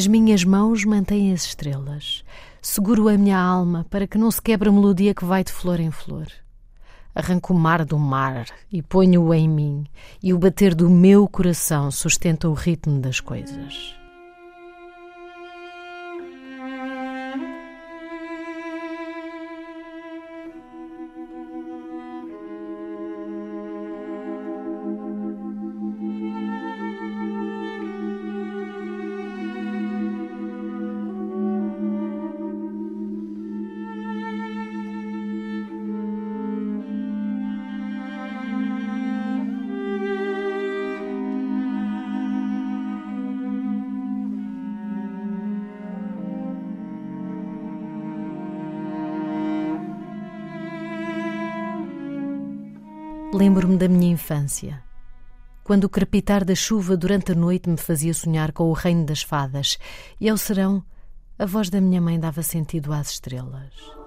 As 0.00 0.06
minhas 0.06 0.44
mãos 0.44 0.82
mantêm 0.86 1.30
as 1.30 1.44
estrelas. 1.44 2.24
Seguro 2.62 3.06
a 3.06 3.18
minha 3.18 3.38
alma 3.38 3.84
para 3.90 4.06
que 4.06 4.16
não 4.16 4.30
se 4.30 4.40
quebre 4.40 4.70
a 4.70 4.72
melodia 4.72 5.14
que 5.14 5.26
vai 5.26 5.44
de 5.44 5.52
flor 5.52 5.78
em 5.78 5.90
flor. 5.90 6.26
Arranco 7.14 7.52
o 7.52 7.58
mar 7.58 7.84
do 7.84 7.98
mar 7.98 8.46
e 8.72 8.80
ponho-o 8.80 9.34
em 9.34 9.46
mim, 9.46 9.84
e 10.22 10.32
o 10.32 10.38
bater 10.38 10.74
do 10.74 10.88
meu 10.88 11.28
coração 11.28 11.90
sustenta 11.90 12.48
o 12.48 12.54
ritmo 12.54 12.98
das 12.98 13.20
coisas. 13.20 13.99
Lembro-me 53.70 53.78
da 53.78 53.88
minha 53.88 54.12
infância, 54.12 54.82
quando 55.62 55.84
o 55.84 55.88
crepitar 55.88 56.44
da 56.44 56.54
chuva 56.56 56.96
durante 56.96 57.30
a 57.32 57.34
noite 57.36 57.68
me 57.68 57.76
fazia 57.76 58.12
sonhar 58.12 58.50
com 58.50 58.64
o 58.64 58.72
reino 58.72 59.04
das 59.06 59.22
fadas, 59.22 59.78
e 60.20 60.28
ao 60.28 60.36
serão 60.36 60.82
a 61.38 61.46
voz 61.46 61.70
da 61.70 61.80
minha 61.80 62.00
mãe 62.00 62.18
dava 62.18 62.42
sentido 62.42 62.92
às 62.92 63.10
estrelas. 63.10 63.99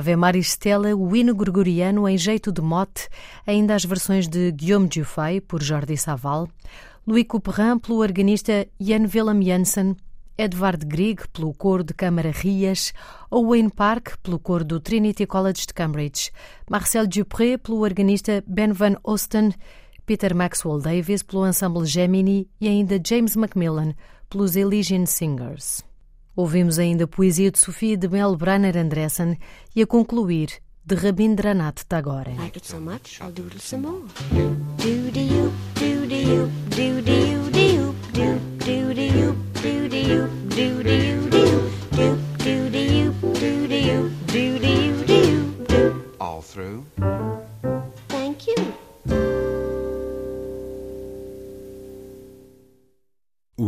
Ave 0.00 0.16
Maris 0.16 0.52
Stella, 0.52 0.96
o 0.96 1.14
hino 1.14 1.34
gregoriano 1.34 2.08
em 2.08 2.16
jeito 2.16 2.50
de 2.50 2.62
mote, 2.62 3.06
ainda 3.46 3.74
as 3.74 3.84
versões 3.84 4.26
de 4.26 4.50
Guillaume 4.50 4.88
Dufay, 4.88 5.42
por 5.42 5.62
Jordi 5.62 5.94
Saval, 5.94 6.48
Louis 7.06 7.26
Couperin, 7.26 7.78
pelo 7.78 7.98
organista 7.98 8.66
Jan 8.80 9.04
Willem 9.14 9.42
Janssen, 9.42 9.94
Edvard 10.38 10.86
Grieg, 10.86 11.28
pelo 11.34 11.52
coro 11.52 11.84
de 11.84 11.92
Câmara 11.92 12.30
Rias, 12.30 12.94
Owen 13.30 13.68
Park, 13.68 14.16
pelo 14.22 14.38
coro 14.38 14.64
do 14.64 14.80
Trinity 14.80 15.26
College 15.26 15.66
de 15.66 15.74
Cambridge, 15.74 16.30
Marcel 16.70 17.06
Dupré, 17.06 17.58
pelo 17.58 17.80
organista 17.80 18.42
Ben 18.46 18.72
Van 18.72 18.96
Osten, 19.04 19.52
Peter 20.06 20.34
Maxwell 20.34 20.80
Davis, 20.80 21.22
pelo 21.22 21.46
ensemble 21.46 21.84
Gemini 21.84 22.48
e 22.58 22.68
ainda 22.68 22.98
James 23.06 23.36
Macmillan, 23.36 23.94
pelos 24.30 24.56
Elysian 24.56 25.04
Singers. 25.04 25.89
Ouvimos 26.40 26.78
ainda 26.78 27.04
a 27.04 27.06
poesia 27.06 27.50
de 27.50 27.58
Sofia 27.58 27.98
de 27.98 28.08
Mel 28.08 28.34
Branner 28.34 28.78
Andressen 28.78 29.36
e 29.76 29.82
a 29.82 29.86
concluir 29.86 30.48
de 30.82 30.94
Rabindranath 30.94 31.84
Tagore. 31.86 32.34
Like 32.38 32.56
it 32.56 32.66
so 32.66 32.80
much, 32.80 33.20
I'll 33.20 33.30
doodle 33.30 33.60
some 33.60 33.82
more. 33.82 34.04
Do-de-you, 34.30 34.62
do-de-you, 34.78 35.52
do-de-you, 35.74 36.50
do-de-you, 36.70 37.39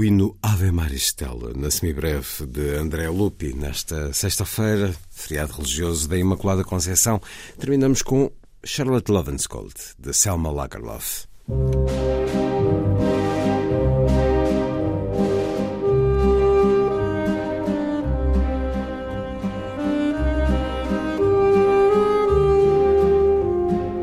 O 0.02 0.04
hino 0.04 0.36
Ave 0.42 0.72
Maristela, 0.72 1.52
na 1.54 1.70
semibreve 1.70 2.44
de 2.44 2.74
André 2.74 3.08
Lupi, 3.08 3.54
nesta 3.54 4.12
sexta-feira, 4.12 4.92
feriado 5.08 5.52
religioso 5.52 6.08
da 6.08 6.18
Imaculada 6.18 6.64
Conceição, 6.64 7.20
terminamos 7.56 8.02
com 8.02 8.28
Charlotte 8.64 9.12
Lovenskold, 9.12 9.72
de 9.96 10.12
Selma 10.12 10.50
Lagerlof. 10.50 11.26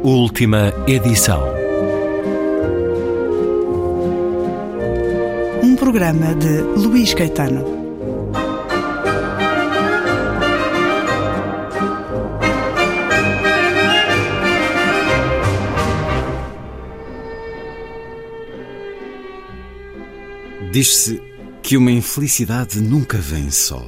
Última 0.02 0.74
edição. 0.88 1.59
programa 5.92 6.36
de 6.36 6.62
Luís 6.86 7.16
Caetano. 7.16 7.66
Diz-se 20.72 21.20
que 21.64 21.76
uma 21.76 21.90
infelicidade 21.90 22.80
nunca 22.80 23.18
vem 23.18 23.50
só 23.50 23.84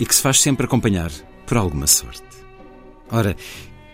e 0.00 0.06
que 0.06 0.14
se 0.14 0.22
faz 0.22 0.40
sempre 0.40 0.64
acompanhar 0.64 1.12
por 1.46 1.58
alguma 1.58 1.86
sorte. 1.86 2.22
Ora, 3.10 3.36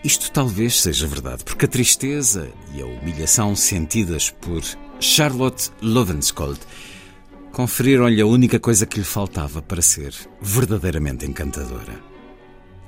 isto 0.05 0.31
talvez 0.31 0.79
seja 0.79 1.05
verdade, 1.05 1.43
porque 1.43 1.65
a 1.65 1.67
tristeza 1.67 2.49
e 2.73 2.81
a 2.81 2.85
humilhação 2.85 3.57
sentidas 3.57 4.29
por 4.29 4.63
Charlotte 5.01 5.69
Lovenskold 5.81 6.61
conferiram-lhe 7.55 8.19
a 8.19 8.27
única 8.27 8.59
coisa 8.59 8.85
que 8.85 8.97
lhe 8.97 9.05
faltava 9.05 9.61
para 9.61 9.81
ser 9.81 10.13
verdadeiramente 10.41 11.25
encantadora. 11.25 12.03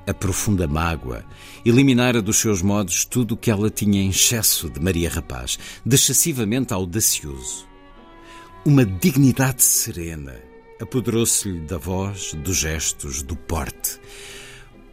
A 0.05 0.13
profunda 0.13 0.67
mágoa 0.67 1.23
eliminara 1.63 2.21
dos 2.21 2.35
seus 2.35 2.61
modos 2.61 3.05
tudo 3.05 3.35
o 3.35 3.37
que 3.37 3.49
ela 3.49 3.69
tinha 3.69 4.01
em 4.01 4.09
excesso 4.09 4.69
de 4.69 4.81
Maria 4.81 5.09
Rapaz, 5.09 5.57
de 5.85 5.95
excessivamente 5.95 6.73
audacioso. 6.73 7.65
Uma 8.65 8.83
dignidade 8.83 9.63
serena 9.63 10.35
apoderou-se-lhe 10.81 11.61
da 11.61 11.77
voz, 11.77 12.33
dos 12.33 12.57
gestos, 12.57 13.23
do 13.23 13.37
porte. 13.37 14.01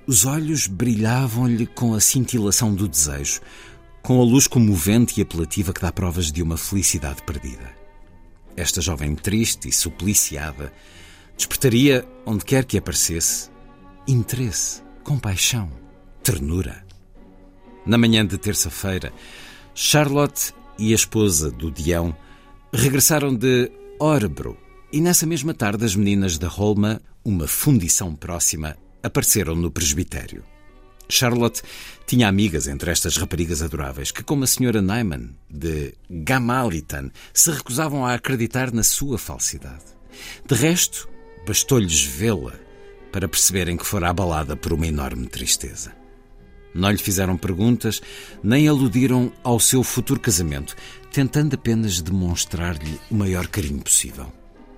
Os 0.07 0.25
olhos 0.25 0.68
brilhavam-lhe 0.68 1.66
com 1.66 1.95
a 1.95 2.01
cintilação 2.01 2.72
do 2.72 2.87
desejo, 2.87 3.41
com 4.05 4.20
a 4.20 4.25
luz 4.25 4.47
comovente 4.47 5.18
e 5.18 5.22
apelativa 5.25 5.72
que 5.72 5.81
dá 5.81 5.91
provas 5.91 6.31
de 6.31 6.45
uma 6.45 6.57
felicidade 6.57 7.25
perdida. 7.25 7.74
Esta 8.57 8.80
jovem 8.80 9.14
triste 9.14 9.68
e 9.68 9.72
supliciada 9.72 10.72
despertaria, 11.36 12.07
onde 12.24 12.44
quer 12.44 12.64
que 12.64 12.78
aparecesse, 12.78 13.50
interesse, 14.07 14.82
compaixão, 15.02 15.70
ternura. 16.22 16.84
Na 17.84 17.98
manhã 17.98 18.24
de 18.24 18.38
terça-feira, 18.38 19.12
Charlotte 19.74 20.55
e 20.78 20.92
a 20.92 20.94
esposa 20.94 21.50
do 21.50 21.70
Dião 21.70 22.16
regressaram 22.72 23.34
de 23.34 23.70
Orebro 23.98 24.57
e 24.92 25.00
nessa 25.00 25.26
mesma 25.26 25.52
tarde 25.52 25.84
as 25.84 25.96
meninas 25.96 26.38
da 26.38 26.48
Holma, 26.48 27.02
uma 27.24 27.48
fundição 27.48 28.14
próxima, 28.14 28.76
apareceram 29.02 29.57
no 29.57 29.70
presbitério. 29.70 30.44
Charlotte 31.09 31.62
tinha 32.07 32.28
amigas 32.28 32.66
entre 32.66 32.90
estas 32.90 33.16
raparigas 33.16 33.62
adoráveis 33.62 34.11
que, 34.11 34.22
como 34.22 34.44
a 34.44 34.46
senhora 34.46 34.80
Nyman, 34.80 35.30
de 35.50 35.94
Gamalitan, 36.09 37.11
se 37.32 37.50
recusavam 37.50 38.05
a 38.05 38.14
acreditar 38.14 38.72
na 38.72 38.82
sua 38.82 39.18
falsidade. 39.18 39.84
De 40.46 40.55
resto, 40.55 41.09
bastou-lhes 41.46 42.05
vê-la 42.05 42.55
para 43.12 43.28
perceberem 43.28 43.76
que 43.76 43.86
fora 43.86 44.11
abalada 44.11 44.57
por 44.57 44.72
uma 44.72 44.86
enorme 44.86 45.26
tristeza. 45.26 45.92
Não 46.74 46.90
lhe 46.90 46.98
fizeram 46.98 47.36
perguntas, 47.36 48.02
nem 48.42 48.66
aludiram 48.66 49.32
ao 49.44 49.61
seu 49.61 49.84
futuro 49.84 50.18
casamento, 50.18 50.74
tentando 51.12 51.55
apenas 51.55 52.00
demonstrar-lhe 52.00 52.98
o 53.09 53.14
maior 53.14 53.46
carinho 53.46 53.80
possível. 53.80 54.32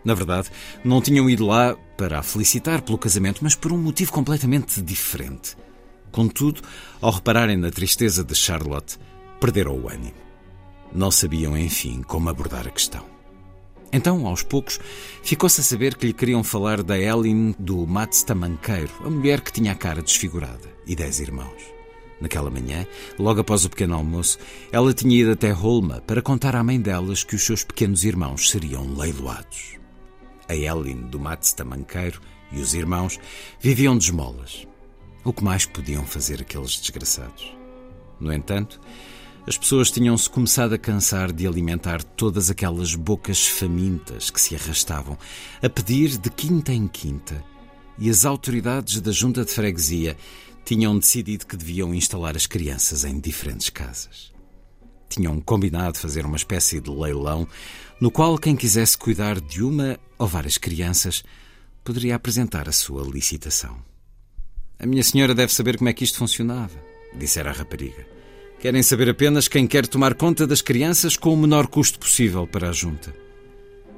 Na 0.05 0.13
verdade, 0.13 0.51
não 0.85 1.01
tinham 1.01 1.29
ido 1.29 1.47
lá 1.47 1.75
para 1.97 2.19
a 2.19 2.23
felicitar 2.23 2.83
pelo 2.83 2.99
casamento, 2.99 3.43
mas 3.43 3.55
por 3.55 3.73
um 3.73 3.79
motivo 3.79 4.13
completamente 4.13 4.83
diferente. 4.83 5.57
Contudo, 6.17 6.63
ao 6.99 7.11
repararem 7.11 7.59
na 7.59 7.71
tristeza 7.71 8.25
de 8.25 8.35
Charlotte, 8.35 8.99
perderam 9.39 9.79
o 9.79 9.87
ânimo. 9.87 10.15
Não 10.91 11.11
sabiam, 11.11 11.55
enfim, 11.59 12.01
como 12.01 12.31
abordar 12.31 12.67
a 12.67 12.71
questão. 12.71 13.05
Então, 13.93 14.27
aos 14.27 14.43
poucos, 14.43 14.81
ficou-se 15.23 15.61
a 15.61 15.63
saber 15.63 15.95
que 15.95 16.07
lhe 16.07 16.15
queriam 16.15 16.43
falar 16.43 16.83
da 16.83 16.99
Ellen 16.99 17.55
do 17.59 17.87
Mats 17.87 18.23
Tamanqueiro, 18.23 18.95
a 19.05 19.11
mulher 19.11 19.43
que 19.43 19.53
tinha 19.53 19.73
a 19.73 19.75
cara 19.75 20.01
desfigurada, 20.01 20.67
e 20.87 20.97
dez 20.97 21.21
irmãos. 21.21 21.63
Naquela 22.19 22.51
manhã, 22.51 22.87
logo 23.19 23.43
após 23.43 23.67
o 23.67 23.69
pequeno 23.69 23.95
almoço, 23.95 24.39
ela 24.73 24.95
tinha 24.95 25.21
ido 25.21 25.33
até 25.33 25.51
Holma 25.51 26.01
para 26.07 26.23
contar 26.23 26.57
à 26.57 26.65
mãe 26.65 26.81
delas 26.81 27.25
que 27.25 27.37
os 27.37 27.43
seus 27.43 27.63
pequenos 27.63 28.05
irmãos 28.05 28.49
seriam 28.49 28.91
leiloados. 28.95 29.79
A 30.49 30.57
Ellen 30.57 31.09
do 31.09 31.21
Mats 31.21 31.53
Tamanqueiro 31.53 32.23
e 32.51 32.59
os 32.59 32.73
irmãos 32.73 33.21
viviam 33.61 33.99
de 33.99 34.07
esmolas. 34.07 34.66
O 35.27 35.33
que 35.33 35.43
mais 35.43 35.67
podiam 35.67 36.07
fazer 36.07 36.41
aqueles 36.41 36.79
desgraçados? 36.79 37.53
No 38.21 38.33
entanto, 38.33 38.81
as 39.45 39.59
pessoas 39.59 39.91
tinham-se 39.91 40.31
começado 40.31 40.73
a 40.73 40.79
cansar 40.79 41.33
de 41.33 41.49
alimentar 41.49 42.01
todas 42.01 42.49
aquelas 42.49 42.95
bocas 42.95 43.45
famintas 43.45 44.31
que 44.31 44.41
se 44.41 44.55
arrastavam, 44.55 45.19
a 45.61 45.69
pedir 45.69 46.17
de 46.17 46.31
quinta 46.31 46.73
em 46.73 46.87
quinta, 46.87 47.43
e 47.99 48.09
as 48.09 48.25
autoridades 48.25 49.01
da 49.01 49.11
junta 49.11 49.45
de 49.45 49.51
freguesia 49.51 50.17
tinham 50.65 50.97
decidido 50.97 51.45
que 51.45 51.57
deviam 51.57 51.93
instalar 51.93 52.37
as 52.37 52.47
crianças 52.47 53.03
em 53.03 53.19
diferentes 53.19 53.69
casas. 53.69 54.33
Tinham 55.09 55.41
combinado 55.41 55.99
fazer 55.99 56.25
uma 56.25 56.37
espécie 56.37 56.81
de 56.81 56.89
leilão 56.89 57.49
no 58.01 58.13
qual 58.13 58.39
quem 58.39 58.55
quisesse 58.55 58.97
cuidar 58.97 59.41
de 59.41 59.61
uma 59.61 59.99
ou 60.21 60.29
várias 60.29 60.57
crianças 60.57 61.25
poderia 61.83 62.15
apresentar 62.15 62.69
a 62.69 62.73
sua 62.73 63.03
licitação. 63.03 63.96
A 64.79 64.87
minha 64.87 65.03
senhora 65.03 65.35
deve 65.35 65.53
saber 65.53 65.79
como 65.79 65.89
é 65.89 65.93
que 65.93 66.05
isto 66.05 66.19
funcionava, 66.19 66.79
dissera 67.15 67.51
a 67.51 67.53
rapariga. 67.53 68.07
Querem 68.61 68.83
saber 68.83 69.09
apenas 69.09 69.49
quem 69.49 69.67
quer 69.67 69.87
tomar 69.87 70.15
conta 70.15 70.47
das 70.47 70.61
crianças 70.61 71.17
com 71.17 71.33
o 71.33 71.37
menor 71.37 71.67
custo 71.67 71.99
possível 71.99 72.47
para 72.47 72.69
a 72.69 72.73
junta. 72.73 73.15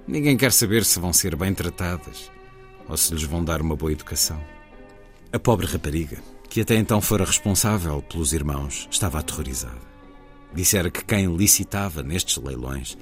Ninguém 0.07 0.37
quer 0.37 0.53
saber 0.53 0.85
se 0.85 1.01
vão 1.01 1.13
ser 1.13 1.35
bem 1.35 1.53
tratadas 1.53 2.31
ou 2.89 2.97
se 2.97 3.13
lhes 3.13 3.25
vão 3.25 3.45
dar 3.45 3.61
uma 3.61 3.77
boa 3.77 3.93
educação. 3.93 4.43
A 5.33 5.39
pobre 5.39 5.67
rapariga, 5.67 6.19
que 6.49 6.61
até 6.61 6.77
então 6.77 7.01
fora 7.01 7.25
responsável 7.25 8.01
pelos 8.03 8.33
irmãos, 8.33 8.89
estava 8.91 9.19
aterrorizada. 9.19 9.89
Dissera 10.55 10.91
que 10.91 11.05
quem 11.05 11.37
licitava 11.37 12.03
nestes 12.03 12.37
leilões 12.39 12.97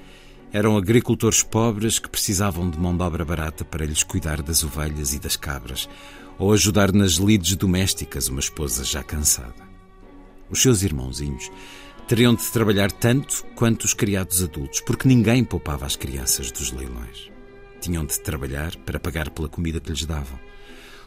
eram 0.51 0.77
agricultores 0.77 1.43
pobres 1.43 1.99
que 1.99 2.09
precisavam 2.09 2.69
de 2.69 2.79
mão 2.79 2.95
de 2.95 3.03
obra 3.03 3.23
barata 3.23 3.63
para 3.63 3.85
lhes 3.85 4.03
cuidar 4.03 4.41
das 4.41 4.63
ovelhas 4.63 5.13
e 5.13 5.19
das 5.19 5.35
cabras, 5.35 5.87
ou 6.37 6.53
ajudar 6.53 6.91
nas 6.91 7.13
lides 7.13 7.55
domésticas 7.55 8.27
uma 8.27 8.39
esposa 8.39 8.83
já 8.83 9.03
cansada. 9.03 9.67
Os 10.49 10.61
seus 10.61 10.83
irmãozinhos 10.83 11.51
teriam 12.07 12.33
de 12.33 12.43
trabalhar 12.51 12.91
tanto 12.91 13.43
quanto 13.55 13.83
os 13.83 13.93
criados 13.93 14.41
adultos, 14.41 14.79
porque 14.81 15.07
ninguém 15.07 15.43
poupava 15.43 15.85
as 15.85 15.95
crianças 15.95 16.51
dos 16.51 16.71
leilões. 16.71 17.29
Tinham 17.81 18.05
de 18.05 18.19
trabalhar 18.19 18.75
para 18.77 18.99
pagar 18.99 19.29
pela 19.29 19.49
comida 19.49 19.79
que 19.79 19.91
lhes 19.91 20.05
davam. 20.05 20.39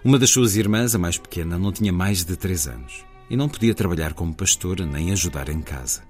Uma 0.04 0.18
das 0.18 0.30
suas 0.30 0.56
irmãs, 0.56 0.94
a 0.94 0.98
mais 0.98 1.18
pequena, 1.18 1.58
não 1.58 1.72
tinha 1.72 1.92
mais 1.92 2.24
de 2.24 2.36
três 2.36 2.66
anos 2.66 3.04
e 3.28 3.36
não 3.36 3.48
podia 3.48 3.74
trabalhar 3.74 4.12
como 4.12 4.34
pastora 4.34 4.84
nem 4.84 5.12
ajudar 5.12 5.48
em 5.48 5.62
casa. 5.62 6.02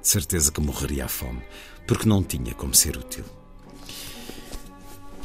De 0.00 0.08
certeza 0.08 0.50
que 0.50 0.60
morreria 0.60 1.04
à 1.04 1.08
fome, 1.08 1.42
porque 1.86 2.08
não 2.08 2.22
tinha 2.22 2.54
como 2.54 2.74
ser 2.74 2.96
útil. 2.96 3.24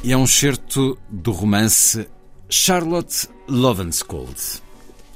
E 0.02 0.12
é 0.12 0.16
um 0.16 0.26
certo 0.26 0.98
do 1.08 1.32
romance 1.32 2.06
Charlotte 2.48 3.28
Lovenskold, 3.48 4.62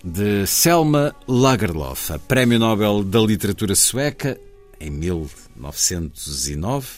de 0.03 0.45
Selma 0.47 1.15
Lagerlof, 1.29 2.13
a 2.13 2.19
Prémio 2.19 2.59
Nobel 2.59 3.05
da 3.05 3.21
Literatura 3.21 3.77
Sueca, 3.77 4.37
em 4.81 4.91
1909, 4.91 6.89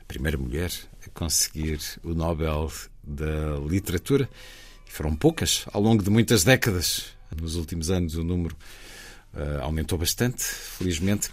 a 0.00 0.04
primeira 0.06 0.38
mulher 0.38 0.70
a 1.04 1.10
conseguir 1.10 1.80
o 2.04 2.14
Nobel 2.14 2.70
da 3.02 3.58
Literatura. 3.68 4.28
E 4.86 4.92
foram 4.92 5.16
poucas 5.16 5.64
ao 5.72 5.82
longo 5.82 6.04
de 6.04 6.10
muitas 6.10 6.44
décadas. 6.44 7.06
Nos 7.36 7.56
últimos 7.56 7.90
anos 7.90 8.14
o 8.14 8.22
número 8.22 8.54
uh, 9.34 9.60
aumentou 9.62 9.98
bastante, 9.98 10.44
felizmente. 10.44 11.30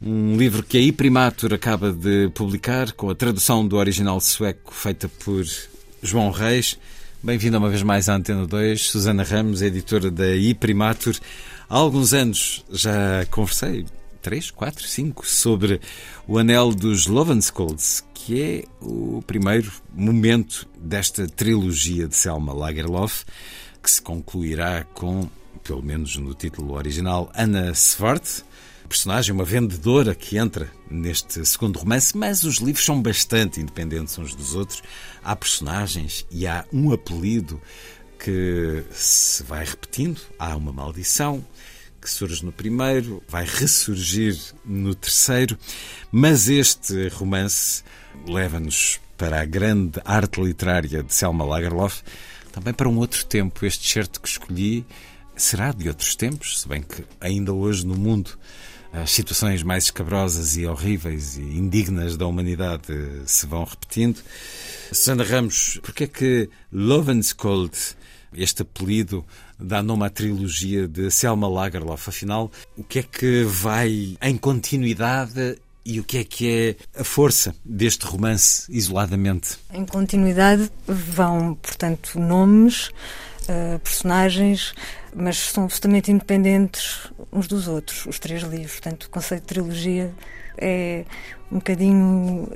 Um 0.00 0.34
livro 0.38 0.62
que 0.62 0.78
a 0.78 0.80
iPrimatur 0.80 1.52
acaba 1.52 1.92
de 1.92 2.30
publicar, 2.30 2.92
com 2.92 3.10
a 3.10 3.14
tradução 3.14 3.68
do 3.68 3.76
original 3.76 4.18
sueco 4.18 4.72
feita 4.72 5.10
por 5.10 5.44
João 6.02 6.30
Reis. 6.30 6.78
Bem-vinda 7.22 7.58
uma 7.58 7.68
vez 7.68 7.82
mais 7.82 8.08
à 8.08 8.14
Antena 8.14 8.46
2, 8.46 8.88
Susana 8.88 9.22
Ramos, 9.22 9.60
editora 9.60 10.10
da 10.10 10.34
iPrimatur. 10.34 11.14
Há 11.68 11.76
alguns 11.76 12.14
anos 12.14 12.64
já 12.70 13.26
conversei, 13.30 13.84
três, 14.22 14.50
quatro, 14.50 14.86
cinco, 14.88 15.26
sobre 15.26 15.82
o 16.26 16.38
Anel 16.38 16.72
dos 16.72 17.06
Lovenskolds, 17.06 18.02
que 18.14 18.40
é 18.40 18.64
o 18.80 19.22
primeiro 19.26 19.70
momento 19.92 20.66
desta 20.80 21.26
trilogia 21.26 22.08
de 22.08 22.16
Selma 22.16 22.54
Lagerlof, 22.54 23.26
que 23.82 23.90
se 23.90 24.00
concluirá 24.00 24.84
com, 24.94 25.28
pelo 25.62 25.82
menos 25.82 26.16
no 26.16 26.32
título 26.32 26.72
original, 26.72 27.30
Anna 27.34 27.74
Svart, 27.74 28.44
personagem, 28.90 29.32
uma 29.32 29.44
vendedora 29.44 30.16
que 30.16 30.36
entra 30.36 30.68
neste 30.90 31.46
segundo 31.46 31.78
romance, 31.78 32.16
mas 32.16 32.42
os 32.42 32.56
livros 32.56 32.84
são 32.84 33.00
bastante 33.00 33.60
independentes 33.60 34.18
uns 34.18 34.34
dos 34.34 34.56
outros. 34.56 34.82
Há 35.22 35.36
personagens 35.36 36.26
e 36.28 36.44
há 36.44 36.64
um 36.72 36.92
apelido 36.92 37.62
que 38.18 38.82
se 38.90 39.44
vai 39.44 39.64
repetindo. 39.64 40.20
Há 40.36 40.56
uma 40.56 40.72
maldição 40.72 41.42
que 42.02 42.10
surge 42.10 42.44
no 42.44 42.50
primeiro, 42.50 43.22
vai 43.28 43.44
ressurgir 43.46 44.36
no 44.64 44.92
terceiro, 44.92 45.56
mas 46.10 46.48
este 46.48 47.08
romance 47.08 47.84
leva-nos 48.26 48.98
para 49.16 49.40
a 49.40 49.44
grande 49.44 50.00
arte 50.04 50.42
literária 50.42 51.00
de 51.00 51.14
Selma 51.14 51.44
Lagerlof, 51.44 52.02
também 52.50 52.74
para 52.74 52.88
um 52.88 52.98
outro 52.98 53.24
tempo. 53.24 53.64
Este 53.64 53.88
certo 53.88 54.20
que 54.20 54.28
escolhi 54.28 54.84
será 55.36 55.70
de 55.70 55.88
outros 55.88 56.16
tempos, 56.16 56.62
se 56.62 56.68
bem 56.68 56.82
que 56.82 57.04
ainda 57.20 57.52
hoje 57.52 57.86
no 57.86 57.94
mundo 57.94 58.36
as 58.92 59.10
situações 59.10 59.62
mais 59.62 59.84
escabrosas 59.84 60.56
e 60.56 60.66
horríveis 60.66 61.36
e 61.36 61.42
indignas 61.42 62.16
da 62.16 62.26
humanidade 62.26 62.92
se 63.26 63.46
vão 63.46 63.64
repetindo. 63.64 64.20
Susana 64.92 65.22
Ramos, 65.22 65.78
porquê 65.82 66.04
é 66.04 66.06
que 66.06 66.50
Lovenskold, 66.72 67.76
este 68.34 68.62
apelido, 68.62 69.24
dá 69.58 69.82
nome 69.82 70.04
à 70.04 70.10
trilogia 70.10 70.88
de 70.88 71.10
Selma 71.10 71.48
Lagerlof? 71.48 72.08
Afinal, 72.08 72.50
o 72.76 72.82
que 72.82 72.98
é 72.98 73.02
que 73.02 73.44
vai 73.44 74.16
em 74.20 74.36
continuidade 74.36 75.58
e 75.84 76.00
o 76.00 76.04
que 76.04 76.18
é 76.18 76.24
que 76.24 76.48
é 76.48 77.00
a 77.00 77.04
força 77.04 77.54
deste 77.64 78.04
romance 78.04 78.66
isoladamente? 78.68 79.58
Em 79.72 79.84
continuidade 79.84 80.70
vão, 80.86 81.54
portanto, 81.54 82.18
nomes, 82.18 82.88
uh, 82.88 83.78
personagens, 83.82 84.74
mas 85.14 85.36
são 85.36 85.64
absolutamente 85.64 86.10
independentes 86.10 87.10
uns 87.32 87.46
dos 87.46 87.68
outros, 87.68 88.06
os 88.06 88.18
três 88.18 88.42
livros. 88.42 88.72
Portanto, 88.72 89.04
o 89.04 89.10
conceito 89.10 89.42
de 89.42 89.48
trilogia 89.48 90.12
é 90.56 91.04
um 91.50 91.56
bocadinho 91.56 92.48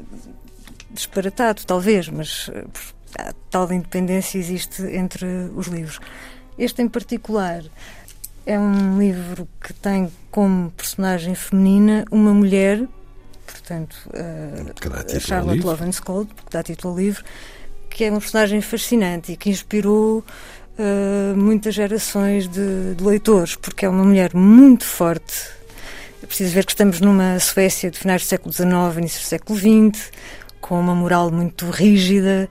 disparatado, 0.90 1.62
talvez, 1.66 2.08
mas 2.08 2.50
a 3.18 3.22
eh, 3.22 3.34
tal 3.50 3.70
independência 3.72 4.38
existe 4.38 4.82
entre 4.82 5.26
os 5.54 5.66
livros. 5.66 5.98
Este 6.56 6.82
em 6.82 6.88
particular 6.88 7.64
é 8.46 8.58
um 8.58 8.98
livro 8.98 9.48
que 9.60 9.72
tem 9.72 10.10
como 10.30 10.70
personagem 10.72 11.34
feminina 11.34 12.04
uma 12.10 12.32
mulher, 12.32 12.86
portanto, 13.46 13.96
uh, 14.10 15.20
Charlotte 15.20 15.64
Lovenskold, 15.64 16.30
que 16.34 16.52
dá 16.52 16.62
título 16.62 16.92
ao 16.92 16.98
livro, 16.98 17.24
que 17.88 18.04
é 18.04 18.10
uma 18.10 18.20
personagem 18.20 18.60
fascinante 18.60 19.32
e 19.32 19.36
que 19.36 19.50
inspirou 19.50 20.24
uh, 20.78 21.36
muitas 21.36 21.74
gerações 21.74 22.48
de, 22.48 22.94
de, 22.94 23.04
leitores, 23.04 23.56
porque 23.56 23.84
é 23.84 23.88
uma 23.88 24.04
mulher 24.04 24.34
muito 24.34 24.84
forte. 24.84 25.48
É 26.22 26.26
preciso 26.26 26.54
ver 26.54 26.64
que 26.64 26.72
estamos 26.72 27.00
numa 27.00 27.38
Suécia 27.38 27.90
de 27.90 27.98
finais 27.98 28.22
do 28.22 28.28
século 28.28 28.52
XIX, 28.52 28.98
início 28.98 29.20
do 29.20 29.26
século 29.26 29.58
XX, 29.58 30.10
com 30.60 30.80
uma 30.80 30.94
moral 30.94 31.30
muito 31.30 31.68
rígida, 31.70 32.48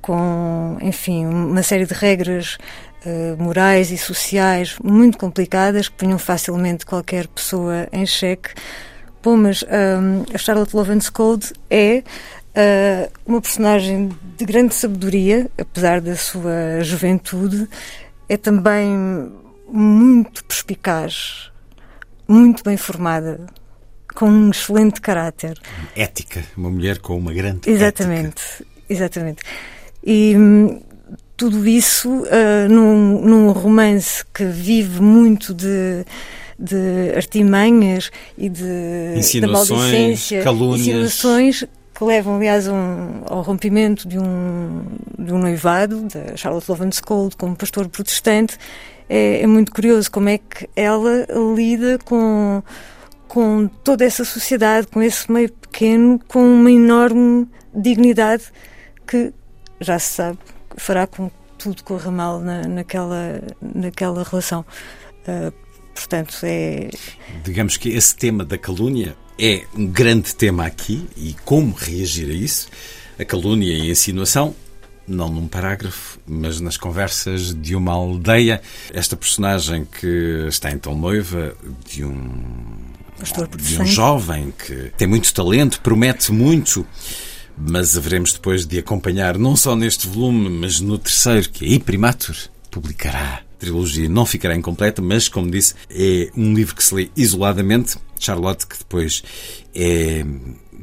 com, 0.00 0.78
enfim, 0.80 1.26
uma 1.26 1.62
série 1.62 1.86
de 1.86 1.94
regras 1.94 2.56
uh, 3.04 3.40
morais 3.42 3.90
e 3.90 3.98
sociais 3.98 4.76
muito 4.82 5.18
complicadas 5.18 5.88
que 5.88 5.96
punham 5.96 6.18
facilmente 6.18 6.86
qualquer 6.86 7.26
pessoa 7.28 7.86
em 7.92 8.06
xeque. 8.06 8.50
Bom, 9.22 9.36
mas 9.36 9.62
um, 9.62 10.24
a 10.34 10.38
Charlotte 10.38 10.74
Lovenskold 10.74 11.52
é 11.70 12.02
uh, 12.56 13.10
uma 13.26 13.40
personagem 13.40 14.10
de 14.36 14.44
grande 14.44 14.74
sabedoria, 14.74 15.50
apesar 15.58 16.00
da 16.00 16.16
sua 16.16 16.80
juventude, 16.82 17.68
é 18.28 18.36
também 18.36 19.30
muito 19.68 20.44
perspicaz, 20.44 21.50
muito 22.28 22.62
bem 22.62 22.76
formada, 22.76 23.46
com 24.14 24.28
um 24.28 24.50
excelente 24.50 25.00
caráter. 25.00 25.58
Ética, 25.96 26.44
uma 26.56 26.70
mulher 26.70 26.98
com 26.98 27.16
uma 27.16 27.32
grande 27.32 27.68
Exatamente, 27.68 28.42
ética. 28.42 28.66
exatamente. 28.88 29.42
E 30.04 30.36
hum, 30.36 30.80
tudo 31.36 31.66
isso 31.66 32.10
uh, 32.10 32.68
num, 32.68 33.20
num, 33.22 33.52
romance 33.52 34.24
que 34.32 34.44
vive 34.44 35.00
muito 35.00 35.54
de, 35.54 36.04
de 36.58 37.14
artimanhas 37.16 38.10
e 38.36 38.48
de 38.48 39.14
insinuações, 39.16 40.30
calúnias. 40.42 40.86
Insinuações 40.86 41.64
que 42.02 42.04
levam, 42.04 42.36
aliás, 42.36 42.66
um, 42.66 43.22
ao 43.28 43.42
rompimento 43.42 44.08
de 44.08 44.18
um, 44.18 44.82
de 45.16 45.32
um 45.32 45.38
noivado, 45.38 46.02
da 46.08 46.36
Charlotte 46.36 46.68
Lovenskold, 46.68 47.36
como 47.36 47.54
pastor 47.54 47.88
protestante. 47.88 48.58
É, 49.08 49.42
é 49.42 49.46
muito 49.46 49.70
curioso 49.70 50.10
como 50.10 50.28
é 50.28 50.38
que 50.38 50.68
ela 50.74 51.26
lida 51.54 51.98
com 52.04 52.62
com 53.28 53.66
toda 53.82 54.04
essa 54.04 54.26
sociedade, 54.26 54.88
com 54.88 55.00
esse 55.00 55.32
meio 55.32 55.50
pequeno, 55.50 56.20
com 56.28 56.44
uma 56.44 56.70
enorme 56.70 57.48
dignidade 57.74 58.44
que 59.06 59.32
já 59.80 59.98
se 59.98 60.12
sabe 60.12 60.38
fará 60.76 61.06
com 61.06 61.30
que 61.30 61.36
tudo 61.56 61.82
corra 61.82 62.10
mal 62.10 62.40
na, 62.40 62.68
naquela, 62.68 63.40
naquela 63.62 64.22
relação. 64.22 64.66
Uh, 65.26 65.50
portanto, 65.94 66.36
é. 66.42 66.90
Digamos 67.42 67.78
que 67.78 67.88
esse 67.88 68.14
tema 68.14 68.44
da 68.44 68.58
calúnia 68.58 69.16
é 69.38 69.64
um 69.74 69.86
grande 69.86 70.34
tema 70.34 70.66
aqui 70.66 71.06
e 71.16 71.34
como 71.44 71.74
reagir 71.74 72.30
a 72.30 72.34
isso. 72.34 72.68
A 73.18 73.24
calúnia 73.24 73.72
e 73.76 73.82
a 73.82 73.92
insinuação 73.92 74.54
não 75.06 75.28
num 75.28 75.48
parágrafo, 75.48 76.18
mas 76.26 76.60
nas 76.60 76.76
conversas 76.76 77.54
de 77.54 77.74
uma 77.74 77.92
aldeia. 77.92 78.62
Esta 78.92 79.16
personagem 79.16 79.84
que 79.84 80.46
está 80.48 80.70
então 80.70 80.96
noiva 80.96 81.54
de 81.84 82.04
um 82.04 82.92
Pastor 83.18 83.48
de 83.48 83.80
um 83.80 83.86
jovem 83.86 84.52
que 84.66 84.90
tem 84.96 85.06
muito 85.06 85.32
talento, 85.32 85.80
promete 85.80 86.32
muito, 86.32 86.84
mas 87.56 87.96
haveremos 87.96 88.32
depois 88.32 88.66
de 88.66 88.78
acompanhar 88.78 89.38
não 89.38 89.54
só 89.54 89.76
neste 89.76 90.08
volume, 90.08 90.48
mas 90.48 90.80
no 90.80 90.98
terceiro, 90.98 91.48
que 91.50 91.64
aí 91.64 91.78
Primatur 91.78 92.34
publicará. 92.68 93.42
A 93.42 93.60
trilogia 93.60 94.08
não 94.08 94.26
ficará 94.26 94.56
incompleta, 94.56 95.00
mas, 95.00 95.28
como 95.28 95.48
disse, 95.48 95.74
é 95.88 96.30
um 96.36 96.52
livro 96.52 96.74
que 96.74 96.82
se 96.82 96.92
lê 96.94 97.10
isoladamente. 97.16 97.96
Charlotte, 98.24 98.66
que 98.66 98.78
depois 98.78 99.22
é 99.74 100.24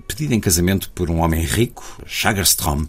pedida 0.10 0.34
em 0.34 0.40
casamento 0.40 0.90
por 0.92 1.10
um 1.10 1.20
homem 1.22 1.46
rico, 1.46 2.02
Chagerstrom. 2.06 2.86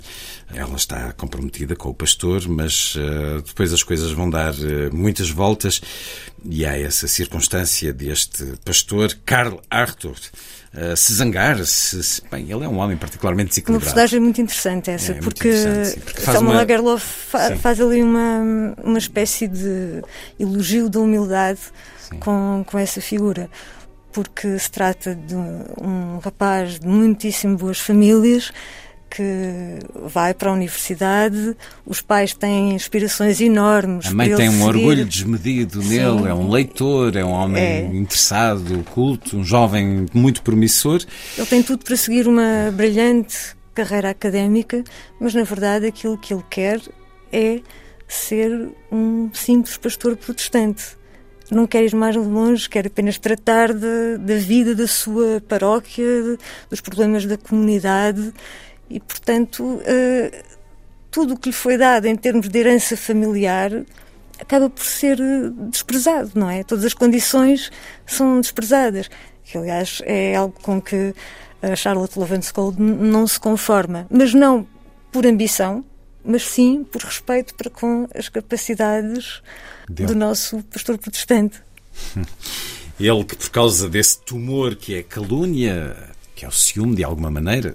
Ela 0.52 0.74
está 0.74 1.12
comprometida 1.12 1.76
com 1.76 1.90
o 1.90 1.94
pastor, 1.94 2.48
mas 2.48 2.96
uh, 2.96 3.40
depois 3.46 3.72
as 3.72 3.82
coisas 3.82 4.10
vão 4.10 4.28
dar 4.28 4.52
uh, 4.52 4.92
muitas 4.92 5.30
voltas 5.30 5.80
e 6.44 6.66
há 6.66 6.76
essa 6.76 7.06
circunstância 7.06 7.92
deste 7.92 8.44
pastor, 8.64 9.16
Karl 9.24 9.60
Arthur, 9.70 10.16
uh, 10.74 10.96
se 10.96 11.14
zangar. 11.14 11.64
Se, 11.64 12.02
se, 12.02 12.22
bem, 12.28 12.50
ele 12.50 12.64
é 12.64 12.68
um 12.68 12.78
homem 12.78 12.96
particularmente 12.96 13.50
desequilibrado. 13.50 13.86
Uma 13.86 13.94
personagem 13.94 14.20
muito 14.20 14.40
interessante 14.40 14.90
essa, 14.90 15.12
é, 15.12 15.14
porque, 15.20 15.48
interessante, 15.48 16.00
porque 16.00 16.20
Selma 16.22 16.40
uma... 16.40 16.54
Lagerlof 16.54 17.04
fa 17.04 17.56
faz 17.56 17.80
ali 17.80 18.02
uma, 18.02 18.74
uma 18.82 18.98
espécie 18.98 19.46
de 19.46 20.02
elogio 20.38 20.88
da 20.88 20.98
humildade 20.98 21.60
com, 22.18 22.64
com 22.66 22.76
essa 22.76 23.00
figura 23.00 23.48
porque 24.12 24.58
se 24.58 24.70
trata 24.70 25.14
de 25.14 25.34
um 25.34 26.18
rapaz 26.22 26.78
de 26.78 26.86
muitíssimo 26.86 27.56
boas 27.56 27.78
famílias 27.78 28.52
que 29.10 29.80
vai 30.06 30.32
para 30.32 30.50
a 30.50 30.52
universidade, 30.52 31.56
os 31.84 32.00
pais 32.00 32.32
têm 32.32 32.74
inspirações 32.74 33.40
enormes. 33.40 34.06
A 34.06 34.14
mãe 34.14 34.34
tem 34.34 34.48
um 34.48 34.52
seguir. 34.52 34.64
orgulho 34.64 35.04
desmedido 35.04 35.82
nele, 35.82 36.20
Sim. 36.20 36.28
é 36.28 36.34
um 36.34 36.48
leitor, 36.48 37.16
é 37.16 37.24
um 37.24 37.32
homem 37.32 37.62
é. 37.62 37.80
interessado, 37.86 38.84
culto, 38.94 39.36
um 39.36 39.44
jovem 39.44 40.06
muito 40.14 40.42
promissor. 40.42 41.02
Ele 41.36 41.46
tem 41.46 41.62
tudo 41.62 41.84
para 41.84 41.96
seguir 41.96 42.28
uma 42.28 42.70
brilhante 42.72 43.56
carreira 43.74 44.10
académica, 44.10 44.84
mas 45.20 45.34
na 45.34 45.42
verdade 45.42 45.86
aquilo 45.86 46.16
que 46.16 46.32
ele 46.32 46.44
quer 46.48 46.80
é 47.32 47.60
ser 48.06 48.70
um 48.92 49.30
simples 49.32 49.76
pastor 49.76 50.16
protestante 50.16 50.99
não 51.54 51.66
quer 51.66 51.84
ir 51.84 51.94
mais 51.94 52.16
longe, 52.16 52.68
quer 52.68 52.86
apenas 52.86 53.18
tratar 53.18 53.72
da 53.72 54.36
vida 54.36 54.74
da 54.74 54.86
sua 54.86 55.40
paróquia, 55.48 56.04
de, 56.04 56.38
dos 56.68 56.80
problemas 56.80 57.26
da 57.26 57.36
comunidade 57.36 58.32
e, 58.88 58.98
portanto, 59.00 59.62
uh, 59.62 60.44
tudo 61.10 61.34
o 61.34 61.36
que 61.36 61.48
lhe 61.48 61.54
foi 61.54 61.76
dado 61.76 62.06
em 62.06 62.16
termos 62.16 62.48
de 62.48 62.58
herança 62.58 62.96
familiar 62.96 63.72
acaba 64.40 64.70
por 64.70 64.84
ser 64.84 65.20
eh, 65.20 65.50
desprezado, 65.70 66.30
não 66.34 66.48
é? 66.48 66.64
Todas 66.64 66.84
as 66.84 66.94
condições 66.94 67.70
são 68.06 68.40
desprezadas, 68.40 69.10
que 69.44 69.58
aliás 69.58 70.00
é 70.06 70.34
algo 70.34 70.54
com 70.62 70.80
que 70.80 71.14
a 71.60 71.76
Charlotte 71.76 72.18
Lovenskold 72.18 72.80
não 72.80 73.26
se 73.26 73.38
conforma, 73.38 74.06
mas 74.10 74.32
não 74.32 74.66
por 75.12 75.26
ambição, 75.26 75.84
mas 76.24 76.42
sim 76.42 76.84
por 76.84 77.02
respeito 77.02 77.54
para 77.54 77.68
com 77.68 78.08
as 78.14 78.28
capacidades 78.28 79.42
Deu. 79.90 80.06
do 80.06 80.14
nosso 80.14 80.62
pastor 80.64 80.98
protestante. 80.98 81.60
Ele 82.98 83.24
que, 83.24 83.34
por 83.34 83.50
causa 83.50 83.88
desse 83.88 84.20
tumor 84.20 84.76
que 84.76 84.94
é 84.94 85.02
calúnia, 85.02 85.96
que 86.36 86.44
é 86.44 86.48
o 86.48 86.52
ciúme 86.52 86.94
de 86.94 87.02
alguma 87.02 87.30
maneira, 87.30 87.74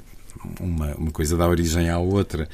uma, 0.61 0.95
uma 0.95 1.11
coisa 1.11 1.35
dá 1.35 1.45
origem 1.45 1.89
à 1.89 1.97
outra, 1.97 2.47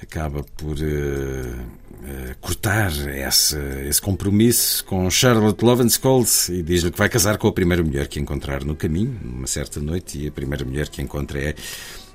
acaba 0.00 0.44
por 0.56 0.76
uh, 0.76 0.80
uh, 0.80 2.36
cortar 2.40 2.92
esse, 3.08 3.58
esse 3.88 4.00
compromisso 4.00 4.84
com 4.84 5.10
Charlotte 5.10 5.64
Lovenskold 5.64 6.28
e 6.50 6.62
diz-lhe 6.62 6.92
que 6.92 6.98
vai 6.98 7.08
casar 7.08 7.38
com 7.38 7.48
a 7.48 7.52
primeira 7.52 7.82
mulher 7.82 8.06
que 8.06 8.20
encontrar 8.20 8.62
no 8.62 8.76
caminho, 8.76 9.18
numa 9.20 9.48
certa 9.48 9.80
noite, 9.80 10.18
e 10.18 10.28
a 10.28 10.32
primeira 10.32 10.64
mulher 10.64 10.88
que 10.88 11.02
encontra 11.02 11.40
é 11.40 11.54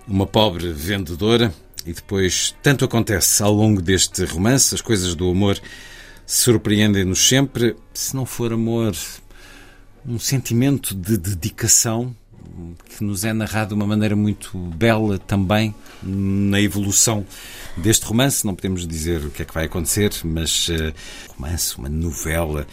uma 0.07 0.25
pobre 0.25 0.71
vendedora 0.71 1.53
e 1.85 1.91
depois, 1.91 2.55
tanto 2.61 2.85
acontece 2.85 3.41
ao 3.43 3.51
longo 3.51 3.81
deste 3.81 4.23
romance, 4.23 4.73
as 4.73 4.81
coisas 4.81 5.15
do 5.15 5.29
amor 5.29 5.59
surpreendem-nos 6.31 7.27
sempre. 7.27 7.75
Se 7.93 8.15
não 8.15 8.25
for 8.25 8.53
amor, 8.53 8.95
um 10.07 10.17
sentimento 10.17 10.95
de 10.95 11.17
dedicação 11.17 12.15
que 12.85 13.03
nos 13.03 13.25
é 13.25 13.33
narrado 13.33 13.69
de 13.69 13.73
uma 13.75 13.85
maneira 13.85 14.15
muito 14.15 14.57
bela 14.57 15.19
também 15.19 15.75
na 16.01 16.61
evolução 16.61 17.25
deste 17.75 18.05
romance. 18.05 18.45
Não 18.45 18.55
podemos 18.55 18.87
dizer 18.87 19.25
o 19.25 19.29
que 19.29 19.41
é 19.41 19.45
que 19.45 19.53
vai 19.53 19.65
acontecer, 19.65 20.13
mas 20.23 20.69
uh, 20.69 20.93
romance, 21.35 21.77
uma 21.77 21.89
novela 21.89 22.65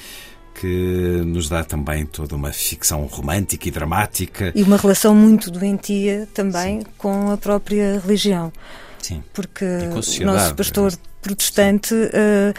que 0.54 1.22
nos 1.26 1.48
dá 1.48 1.64
também 1.64 2.06
toda 2.06 2.36
uma 2.36 2.52
ficção 2.52 3.06
romântica 3.06 3.66
e 3.66 3.72
dramática. 3.72 4.52
E 4.54 4.62
uma 4.62 4.76
relação 4.76 5.16
muito 5.16 5.50
doentia 5.50 6.28
também 6.32 6.80
Sim. 6.80 6.86
com 6.96 7.32
a 7.32 7.36
própria 7.36 7.98
religião. 7.98 8.52
Sim. 9.00 9.22
Porque 9.32 9.64
o 9.64 10.24
nosso 10.24 10.54
pastor 10.54 10.92
protestante 11.20 11.94
uh, 11.94 12.54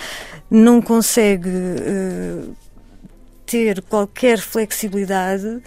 não 0.50 0.82
consegue 0.82 1.50
uh, 1.50 2.56
ter 3.46 3.82
qualquer 3.84 4.40
flexibilidade 4.40 5.62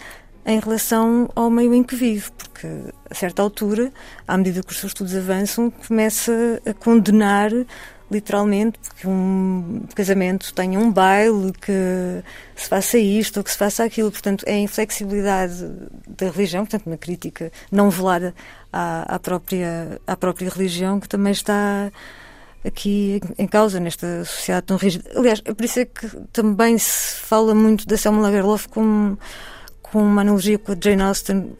em 0.44 0.58
relação 0.58 1.30
ao 1.34 1.50
meio 1.50 1.72
em 1.72 1.82
que 1.82 1.94
vive, 1.94 2.30
porque 2.32 2.66
a 3.08 3.14
certa 3.14 3.42
altura, 3.42 3.92
à 4.26 4.36
medida 4.36 4.62
que 4.62 4.72
os 4.72 4.78
seus 4.78 4.90
estudos 4.90 5.14
avançam, 5.14 5.70
começa 5.70 6.60
a 6.66 6.74
condenar 6.74 7.50
literalmente 8.10 8.78
que 9.00 9.08
um 9.08 9.84
casamento 9.94 10.52
tenha 10.52 10.78
um 10.78 10.92
baile, 10.92 11.52
que 11.52 12.22
se 12.54 12.68
faça 12.68 12.98
isto 12.98 13.38
ou 13.38 13.44
que 13.44 13.50
se 13.50 13.56
faça 13.56 13.82
aquilo. 13.84 14.10
Portanto, 14.10 14.44
é 14.46 14.52
a 14.52 14.58
inflexibilidade 14.58 15.66
da 16.06 16.28
religião, 16.28 16.64
portanto, 16.64 16.86
uma 16.86 16.98
crítica 16.98 17.50
não 17.70 17.88
velada 17.88 18.34
à, 18.72 19.14
à, 19.14 19.18
própria, 19.18 20.00
à 20.06 20.16
própria 20.16 20.48
religião 20.48 20.98
que 20.98 21.08
também 21.08 21.32
está 21.32 21.92
aqui 22.64 23.20
em 23.38 23.46
causa 23.46 23.80
nesta 23.80 24.24
sociedade 24.24 24.66
tão 24.66 24.76
rígida. 24.76 25.10
Aliás, 25.16 25.42
é 25.44 25.52
por 25.52 25.64
isso 25.64 25.80
é 25.80 25.84
que 25.84 26.08
também 26.32 26.78
se 26.78 27.16
fala 27.16 27.54
muito 27.54 27.86
da 27.86 27.96
Selma 27.96 28.22
Lagerlof 28.22 28.68
como, 28.68 29.18
com 29.82 30.02
uma 30.02 30.22
analogia 30.22 30.58
com 30.58 30.72
a 30.72 30.76
Jane 30.80 31.02
Austen, 31.02 31.56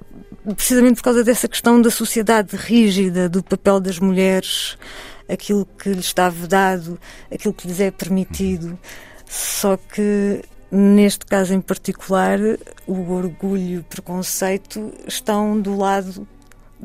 precisamente 0.57 0.97
por 0.97 1.05
causa 1.05 1.25
dessa 1.25 1.49
questão 1.49 1.83
da 1.83 1.91
sociedade 1.91 2.57
rígida, 2.57 3.29
do 3.29 3.43
papel 3.43 3.81
das 3.81 3.99
mulheres 3.99 4.79
aquilo 5.29 5.67
que 5.67 5.89
lhes 5.91 6.07
está 6.07 6.29
vedado, 6.29 6.99
aquilo 7.33 7.55
que 7.55 7.67
lhes 7.67 7.81
é 7.81 7.91
permitido. 7.91 8.79
Só 9.27 9.77
que 9.77 10.43
neste 10.71 11.27
caso 11.27 11.55
em 11.55 11.61
particular, 11.61 12.39
o 12.87 13.13
orgulho 13.13 13.63
e 13.63 13.79
o 13.79 13.85
preconceito 13.85 14.93
estão 15.07 15.61
do 15.61 15.77
lado 15.77 16.27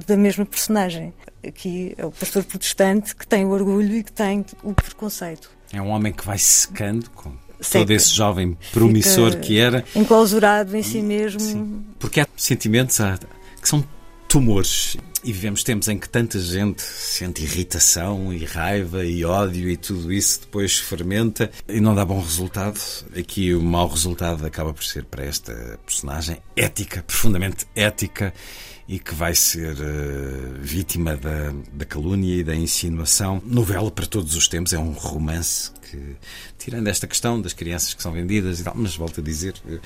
da 0.05 0.15
mesma 0.15 0.45
personagem. 0.45 1.13
Aqui 1.45 1.93
é 1.97 2.05
o 2.05 2.11
pastor 2.11 2.43
protestante 2.43 3.15
que 3.15 3.25
tem 3.25 3.45
o 3.45 3.49
orgulho 3.49 3.95
e 3.95 4.03
que 4.03 4.11
tem 4.11 4.45
o 4.63 4.73
preconceito. 4.73 5.49
É 5.73 5.81
um 5.81 5.89
homem 5.89 6.13
que 6.13 6.25
vai 6.25 6.37
secando 6.37 7.09
com 7.11 7.31
Seca. 7.59 7.79
todo 7.79 7.91
esse 7.91 8.11
jovem 8.11 8.57
promissor 8.71 9.31
Fica 9.31 9.43
que 9.43 9.59
era. 9.59 9.85
Enclausurado 9.95 10.75
em 10.75 10.83
si 10.83 11.01
mesmo. 11.01 11.39
Sim. 11.39 11.85
Porque 11.99 12.21
há 12.21 12.27
sentimentos 12.35 12.97
que 13.61 13.67
são 13.67 13.83
tumores. 14.27 14.97
E 15.23 15.33
vivemos 15.33 15.63
tempos 15.63 15.87
em 15.87 15.97
que 15.97 16.07
tanta 16.07 16.39
gente 16.39 16.81
sente 16.81 17.43
irritação 17.43 18.31
e 18.31 18.45
raiva 18.45 19.03
e 19.03 19.25
ódio 19.25 19.67
e 19.69 19.75
tudo 19.75 20.13
isso 20.13 20.41
depois 20.41 20.77
fermenta 20.77 21.51
e 21.67 21.81
não 21.81 21.95
dá 21.95 22.05
bom 22.05 22.21
resultado. 22.21 22.79
Aqui 23.17 23.53
o 23.53 23.61
mau 23.61 23.87
resultado 23.89 24.45
acaba 24.45 24.73
por 24.73 24.83
ser 24.83 25.03
para 25.05 25.25
esta 25.25 25.79
personagem 25.85 26.37
ética, 26.55 27.03
profundamente 27.03 27.65
ética 27.75 28.33
e 28.87 28.99
que 28.99 29.13
vai 29.13 29.35
ser 29.35 29.73
uh, 29.73 30.53
vítima 30.61 31.17
da, 31.17 31.53
da 31.73 31.85
calúnia 31.85 32.35
e 32.35 32.43
da 32.43 32.55
insinuação. 32.55 33.41
Novela 33.45 33.91
para 33.91 34.05
todos 34.05 34.35
os 34.35 34.47
tempos, 34.47 34.71
é 34.71 34.79
um 34.79 34.91
romance 34.91 35.71
que, 35.89 36.15
tirando 36.57 36.87
esta 36.87 37.05
questão 37.05 37.41
das 37.41 37.51
crianças 37.51 37.93
que 37.93 38.01
são 38.01 38.11
vendidas 38.13 38.59
e 38.59 38.63
tal, 38.63 38.73
mas 38.75 38.95
volto 38.95 39.19
a 39.19 39.23
dizer, 39.23 39.55
uh, 39.65 39.79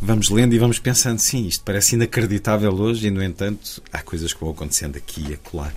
vamos 0.00 0.30
lendo 0.30 0.54
e 0.54 0.58
vamos 0.58 0.78
pensando, 0.78 1.18
sim, 1.18 1.46
isto 1.46 1.62
parece 1.62 1.94
inacreditável 1.94 2.72
hoje 2.72 3.08
e, 3.08 3.10
no 3.10 3.22
entanto, 3.22 3.82
há 3.92 4.02
coisas 4.02 4.32
que 4.32 4.40
vão 4.40 4.50
acontecendo 4.50 4.96
aqui 4.96 5.26
e 5.28 5.34
acolá. 5.34 5.70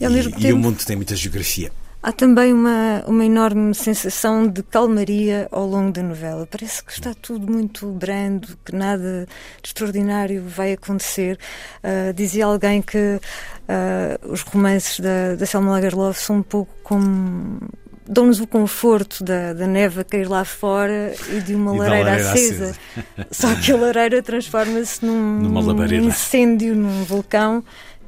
E, 0.00 0.04
e, 0.04 0.46
e 0.46 0.52
o 0.52 0.56
mundo 0.56 0.84
tem 0.84 0.94
muita 0.96 1.16
geografia. 1.16 1.72
Há 2.02 2.12
também 2.12 2.50
uma, 2.50 3.04
uma 3.06 3.26
enorme 3.26 3.74
sensação 3.74 4.48
de 4.48 4.62
calmaria 4.62 5.46
ao 5.52 5.66
longo 5.66 5.92
da 5.92 6.02
novela. 6.02 6.48
Parece 6.50 6.82
que 6.82 6.92
está 6.92 7.12
tudo 7.12 7.50
muito 7.50 7.86
brando, 7.88 8.48
que 8.64 8.74
nada 8.74 9.26
de 9.62 9.68
extraordinário 9.68 10.42
vai 10.46 10.72
acontecer. 10.72 11.38
Uh, 11.84 12.14
dizia 12.14 12.46
alguém 12.46 12.80
que 12.80 12.96
uh, 12.96 14.32
os 14.32 14.40
romances 14.40 14.98
da, 14.98 15.34
da 15.34 15.44
Selma 15.44 15.72
Lagerlof 15.72 16.18
são 16.18 16.36
um 16.36 16.42
pouco 16.42 16.72
como 16.82 17.60
dão-nos 18.08 18.40
o 18.40 18.46
conforto 18.46 19.22
da, 19.22 19.52
da 19.52 19.66
neve 19.66 20.00
a 20.00 20.04
cair 20.04 20.26
lá 20.26 20.44
fora 20.44 21.12
e 21.28 21.40
de 21.42 21.54
uma 21.54 21.74
e 21.74 21.78
lareira, 21.78 22.10
lareira, 22.10 22.30
acesa. 22.32 22.64
acesa. 22.70 23.28
Só 23.30 23.54
que 23.54 23.72
a 23.72 23.76
lareira 23.76 24.22
transforma-se 24.22 25.04
num, 25.04 25.38
num 25.38 25.94
incêndio, 26.06 26.74
num 26.74 27.04
vulcão 27.04 27.62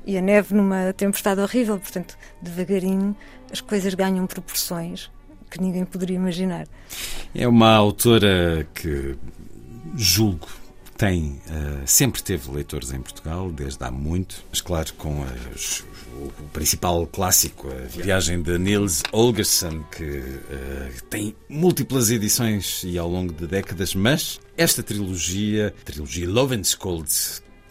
e 0.05 0.16
a 0.18 0.20
neve 0.20 0.55
numa 0.55 0.93
tempestade 0.93 1.40
horrível. 1.40 1.78
Portanto, 1.78 2.16
devagarinho 2.40 3.14
as 3.53 3.61
coisas 3.61 3.94
ganham 3.94 4.26
proporções 4.26 5.11
que 5.50 5.61
ninguém 5.61 5.84
poderia 5.84 6.16
imaginar. 6.16 6.66
É 7.34 7.46
uma 7.46 7.74
autora 7.74 8.66
que 8.74 9.14
julgo 9.94 10.48
tem, 10.96 11.40
uh, 11.48 11.82
sempre 11.84 12.22
teve 12.22 12.50
leitores 12.50 12.92
em 12.92 13.00
Portugal, 13.00 13.50
desde 13.50 13.82
há 13.84 13.90
muito, 13.90 14.44
mas 14.48 14.61
claro, 14.61 14.92
com 14.94 15.24
as, 15.53 15.84
o, 16.16 16.30
principal 16.53 17.07
clássico, 17.07 17.68
a 17.68 18.03
viagem 18.03 18.40
de 18.40 18.57
Niels 18.59 19.03
Holgersson, 19.12 19.82
que 19.90 20.05
uh, 20.05 21.03
tem 21.11 21.34
múltiplas 21.48 22.11
edições 22.11 22.82
e 22.84 22.96
ao 22.96 23.09
longo 23.09 23.32
de 23.32 23.46
décadas, 23.46 23.94
mas 23.94 24.40
esta 24.57 24.82
trilogia, 24.82 25.74
a 25.80 25.84
trilogia 25.84 26.28
Lovenskold, 26.28 27.11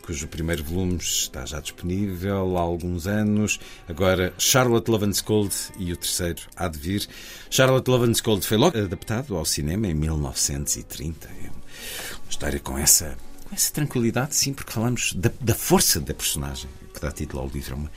cujo 0.02 0.28
primeiro 0.28 0.64
volume 0.64 0.98
está 0.98 1.46
já 1.46 1.60
disponível 1.60 2.58
há 2.58 2.62
alguns 2.62 3.08
anos. 3.08 3.60
Agora, 3.88 4.34
Charlotte 4.38 4.90
Lovenskold 4.90 5.54
e 5.78 5.94
o 5.94 5.98
terceiro 5.98 6.42
há 6.56 6.68
de 6.68 6.78
vir. 6.78 7.08
Charlotte 7.50 7.88
Lovenskold 7.88 8.46
foi 8.46 8.58
logo 8.58 8.78
adaptado 8.78 9.36
ao 9.36 9.46
cinema 9.46 9.88
em 9.88 9.94
1930. 9.94 11.28
É 11.28 11.50
uma 11.50 12.30
história 12.30 12.60
com 12.60 12.78
essa, 12.78 13.18
com 13.48 13.56
essa 13.56 13.72
tranquilidade, 13.72 14.36
sim, 14.36 14.54
porque 14.54 14.72
falamos 14.72 15.14
da, 15.14 15.32
da 15.40 15.56
força 15.56 16.00
da 16.00 16.14
personagem 16.14 16.70
que 16.94 17.00
dá 17.00 17.12
título 17.12 17.44
ao 17.44 17.50
livro. 17.50 17.76
Uma, 17.76 17.92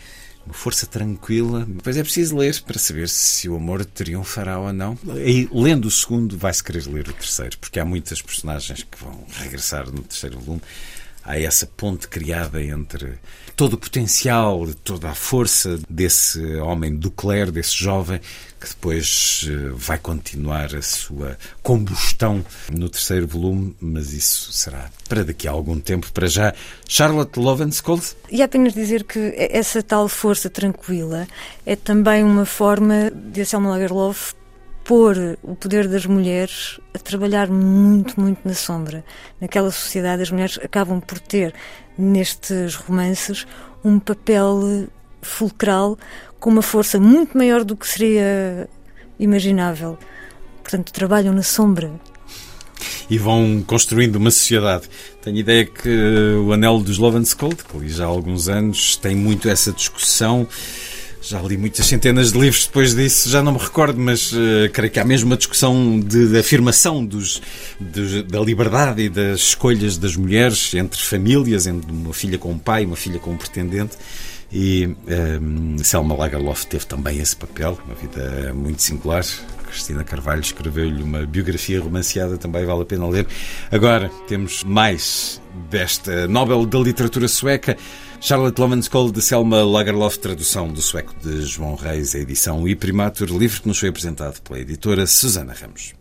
uma 0.47 0.55
força 0.55 0.87
tranquila. 0.87 1.65
Depois 1.67 1.97
é 1.97 2.03
preciso 2.03 2.37
ler 2.37 2.61
para 2.63 2.79
saber 2.79 3.09
se 3.09 3.49
o 3.49 3.57
amor 3.57 3.85
triunfará 3.85 4.59
ou 4.59 4.73
não. 4.73 4.99
E 5.25 5.49
lendo 5.53 5.87
o 5.87 5.91
segundo, 5.91 6.37
vai-se 6.37 6.63
querer 6.63 6.87
ler 6.87 7.09
o 7.09 7.13
terceiro, 7.13 7.59
porque 7.59 7.81
há 7.81 7.85
muitas 7.85 8.21
personagens 8.21 8.83
que 8.83 9.03
vão 9.03 9.25
regressar 9.39 9.91
no 9.91 10.03
terceiro 10.03 10.39
volume 10.39 10.63
há 11.25 11.39
essa 11.39 11.67
ponte 11.67 12.07
criada 12.09 12.63
entre 12.63 13.19
todo 13.57 13.75
o 13.75 13.79
potencial, 13.79 14.67
toda 14.83 15.11
a 15.11 15.15
força 15.15 15.79
desse 15.89 16.45
homem 16.57 16.95
do 16.95 17.11
clero, 17.11 17.53
desse 17.53 17.77
jovem, 17.77 18.21
que 18.61 18.69
depois 18.69 19.47
eh, 19.49 19.71
vai 19.75 19.99
continuar 19.99 20.75
a 20.75 20.83
sua 20.83 21.39
combustão 21.63 22.45
no 22.73 22.89
terceiro 22.89 23.27
volume, 23.27 23.77
mas 23.81 24.13
isso 24.13 24.53
será 24.53 24.91
para 25.09 25.25
daqui 25.25 25.47
a 25.47 25.53
algum 25.53 25.79
tempo. 25.79 26.11
Para 26.13 26.27
já, 26.27 26.55
Charlotte 26.89 27.39
Lovenskold. 27.39 28.17
E 28.31 28.43
apenas 28.43 28.75
dizer 28.75 29.05
que 29.05 29.35
essa 29.37 29.83
tal 29.83 30.09
força 30.09 30.51
tranquila 30.51 31.29
é 31.65 31.77
também 31.77 32.25
uma 32.25 32.47
forma 32.47 33.11
de 33.11 33.45
Selma 33.45 33.71
Lagerlof 33.71 34.35
pôr 34.85 35.39
o 35.43 35.57
poder 35.57 35.89
das 35.89 36.05
mulheres 36.05 36.79
a 36.93 36.99
trabalhar 36.99 37.49
muito, 37.49 38.21
muito 38.21 38.41
na 38.45 38.55
sombra. 38.55 39.05
Naquela 39.41 39.71
sociedade, 39.71 40.23
as 40.23 40.31
mulheres 40.31 40.59
acabam 40.63 41.01
por 41.01 41.19
ter, 41.19 41.55
nestes 41.97 42.75
romances, 42.75 43.47
um 43.83 43.99
papel 43.99 44.87
fulcral 45.23 45.99
com 46.39 46.51
uma 46.51 46.63
força 46.63 47.01
muito 47.01 47.37
maior 47.37 47.65
do 47.65 47.77
que 47.77 47.89
seria 47.89 48.69
imaginável. 49.19 49.99
Portanto, 50.63 50.93
trabalham 50.93 51.33
na 51.33 51.43
sombra. 51.43 51.91
E 53.09 53.17
vão 53.17 53.63
construindo 53.67 54.17
uma 54.17 54.31
sociedade. 54.31 54.89
Tenho 55.23 55.39
ideia 55.39 55.65
que 55.65 55.89
o 56.45 56.53
Anel 56.53 56.81
dos 56.81 56.99
Lovenskold, 56.99 57.57
que 57.65 57.79
li 57.79 57.89
já 57.89 58.05
há 58.05 58.09
alguns 58.09 58.49
anos, 58.49 58.97
tem 58.97 59.15
muito 59.15 59.49
essa 59.49 59.73
discussão 59.73 60.47
já 61.27 61.41
li 61.41 61.57
muitas 61.57 61.87
centenas 61.87 62.33
de 62.33 62.39
livros 62.39 62.67
depois 62.67 62.95
disso, 62.95 63.31
já 63.31 63.43
não 63.43 63.53
me 63.53 63.59
recordo, 63.59 63.99
mas 63.99 64.31
uh, 64.33 64.69
creio 64.73 64.93
que 64.93 65.01
há 65.01 65.05
mesmo 65.05 65.31
uma 65.31 65.37
discussão 65.39 65.99
de, 65.99 66.29
de 66.29 66.39
afirmação 66.39 67.05
dos, 67.05 67.41
de, 67.81 68.23
da 68.25 68.41
liberdade 68.41 69.03
e 69.03 69.09
das 69.09 69.41
escolhas 69.41 69.97
das 69.97 70.17
mulheres 70.17 70.75
entre 70.75 71.01
famílias, 71.01 71.67
entre 71.67 71.91
uma 71.91 72.13
filha 72.13 72.37
com 72.37 72.51
um 72.51 72.59
pai, 72.59 72.85
uma 72.85 72.97
filha 72.97 73.19
com 73.19 73.31
um 73.31 73.37
pretendente. 73.39 73.97
E 74.53 74.87
um, 74.87 75.77
ehm, 75.77 75.79
Selma 75.83 76.15
Lagerlof 76.15 76.67
teve 76.67 76.85
também 76.87 77.19
esse 77.19 77.35
papel, 77.35 77.79
uma 77.87 77.95
vida 77.95 78.53
muito 78.53 78.83
singular. 78.83 79.25
Cristina 79.67 80.05
Carvalho 80.05 80.43
escreveu-lhe 80.43 81.03
uma 81.03 81.27
biografia 81.27 81.81
romanceada, 81.81 82.37
também 82.37 82.65
vale 82.65 82.83
a 82.83 82.85
pena 82.85 83.09
ler. 83.09 83.27
Agora 83.73 84.11
temos 84.29 84.63
mais 84.63 85.41
desta 85.69 86.29
Nobel 86.29 86.65
da 86.67 86.79
Literatura 86.79 87.27
Sueca. 87.27 87.77
Charlotte 88.27 88.59
Lovenskold 88.59 89.13
de 89.13 89.21
Selma 89.21 89.63
Lagerlof, 89.63 90.19
tradução 90.19 90.73
do 90.73 90.81
sueco 90.81 91.15
de 91.23 91.43
João 91.43 91.75
Reis, 91.75 92.15
a 92.15 92.19
edição 92.19 92.67
e 92.67 92.75
primatur, 92.75 93.29
livro 93.29 93.61
que 93.61 93.69
nos 93.69 93.79
foi 93.79 93.91
apresentado 93.91 94.41
pela 94.41 94.61
editora 94.61 95.07
Susana 95.07 95.53
Ramos. 95.53 95.93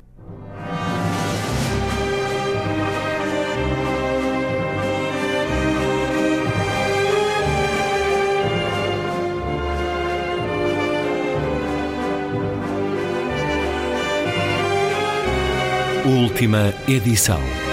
Última 16.06 16.74
edição. 16.88 17.73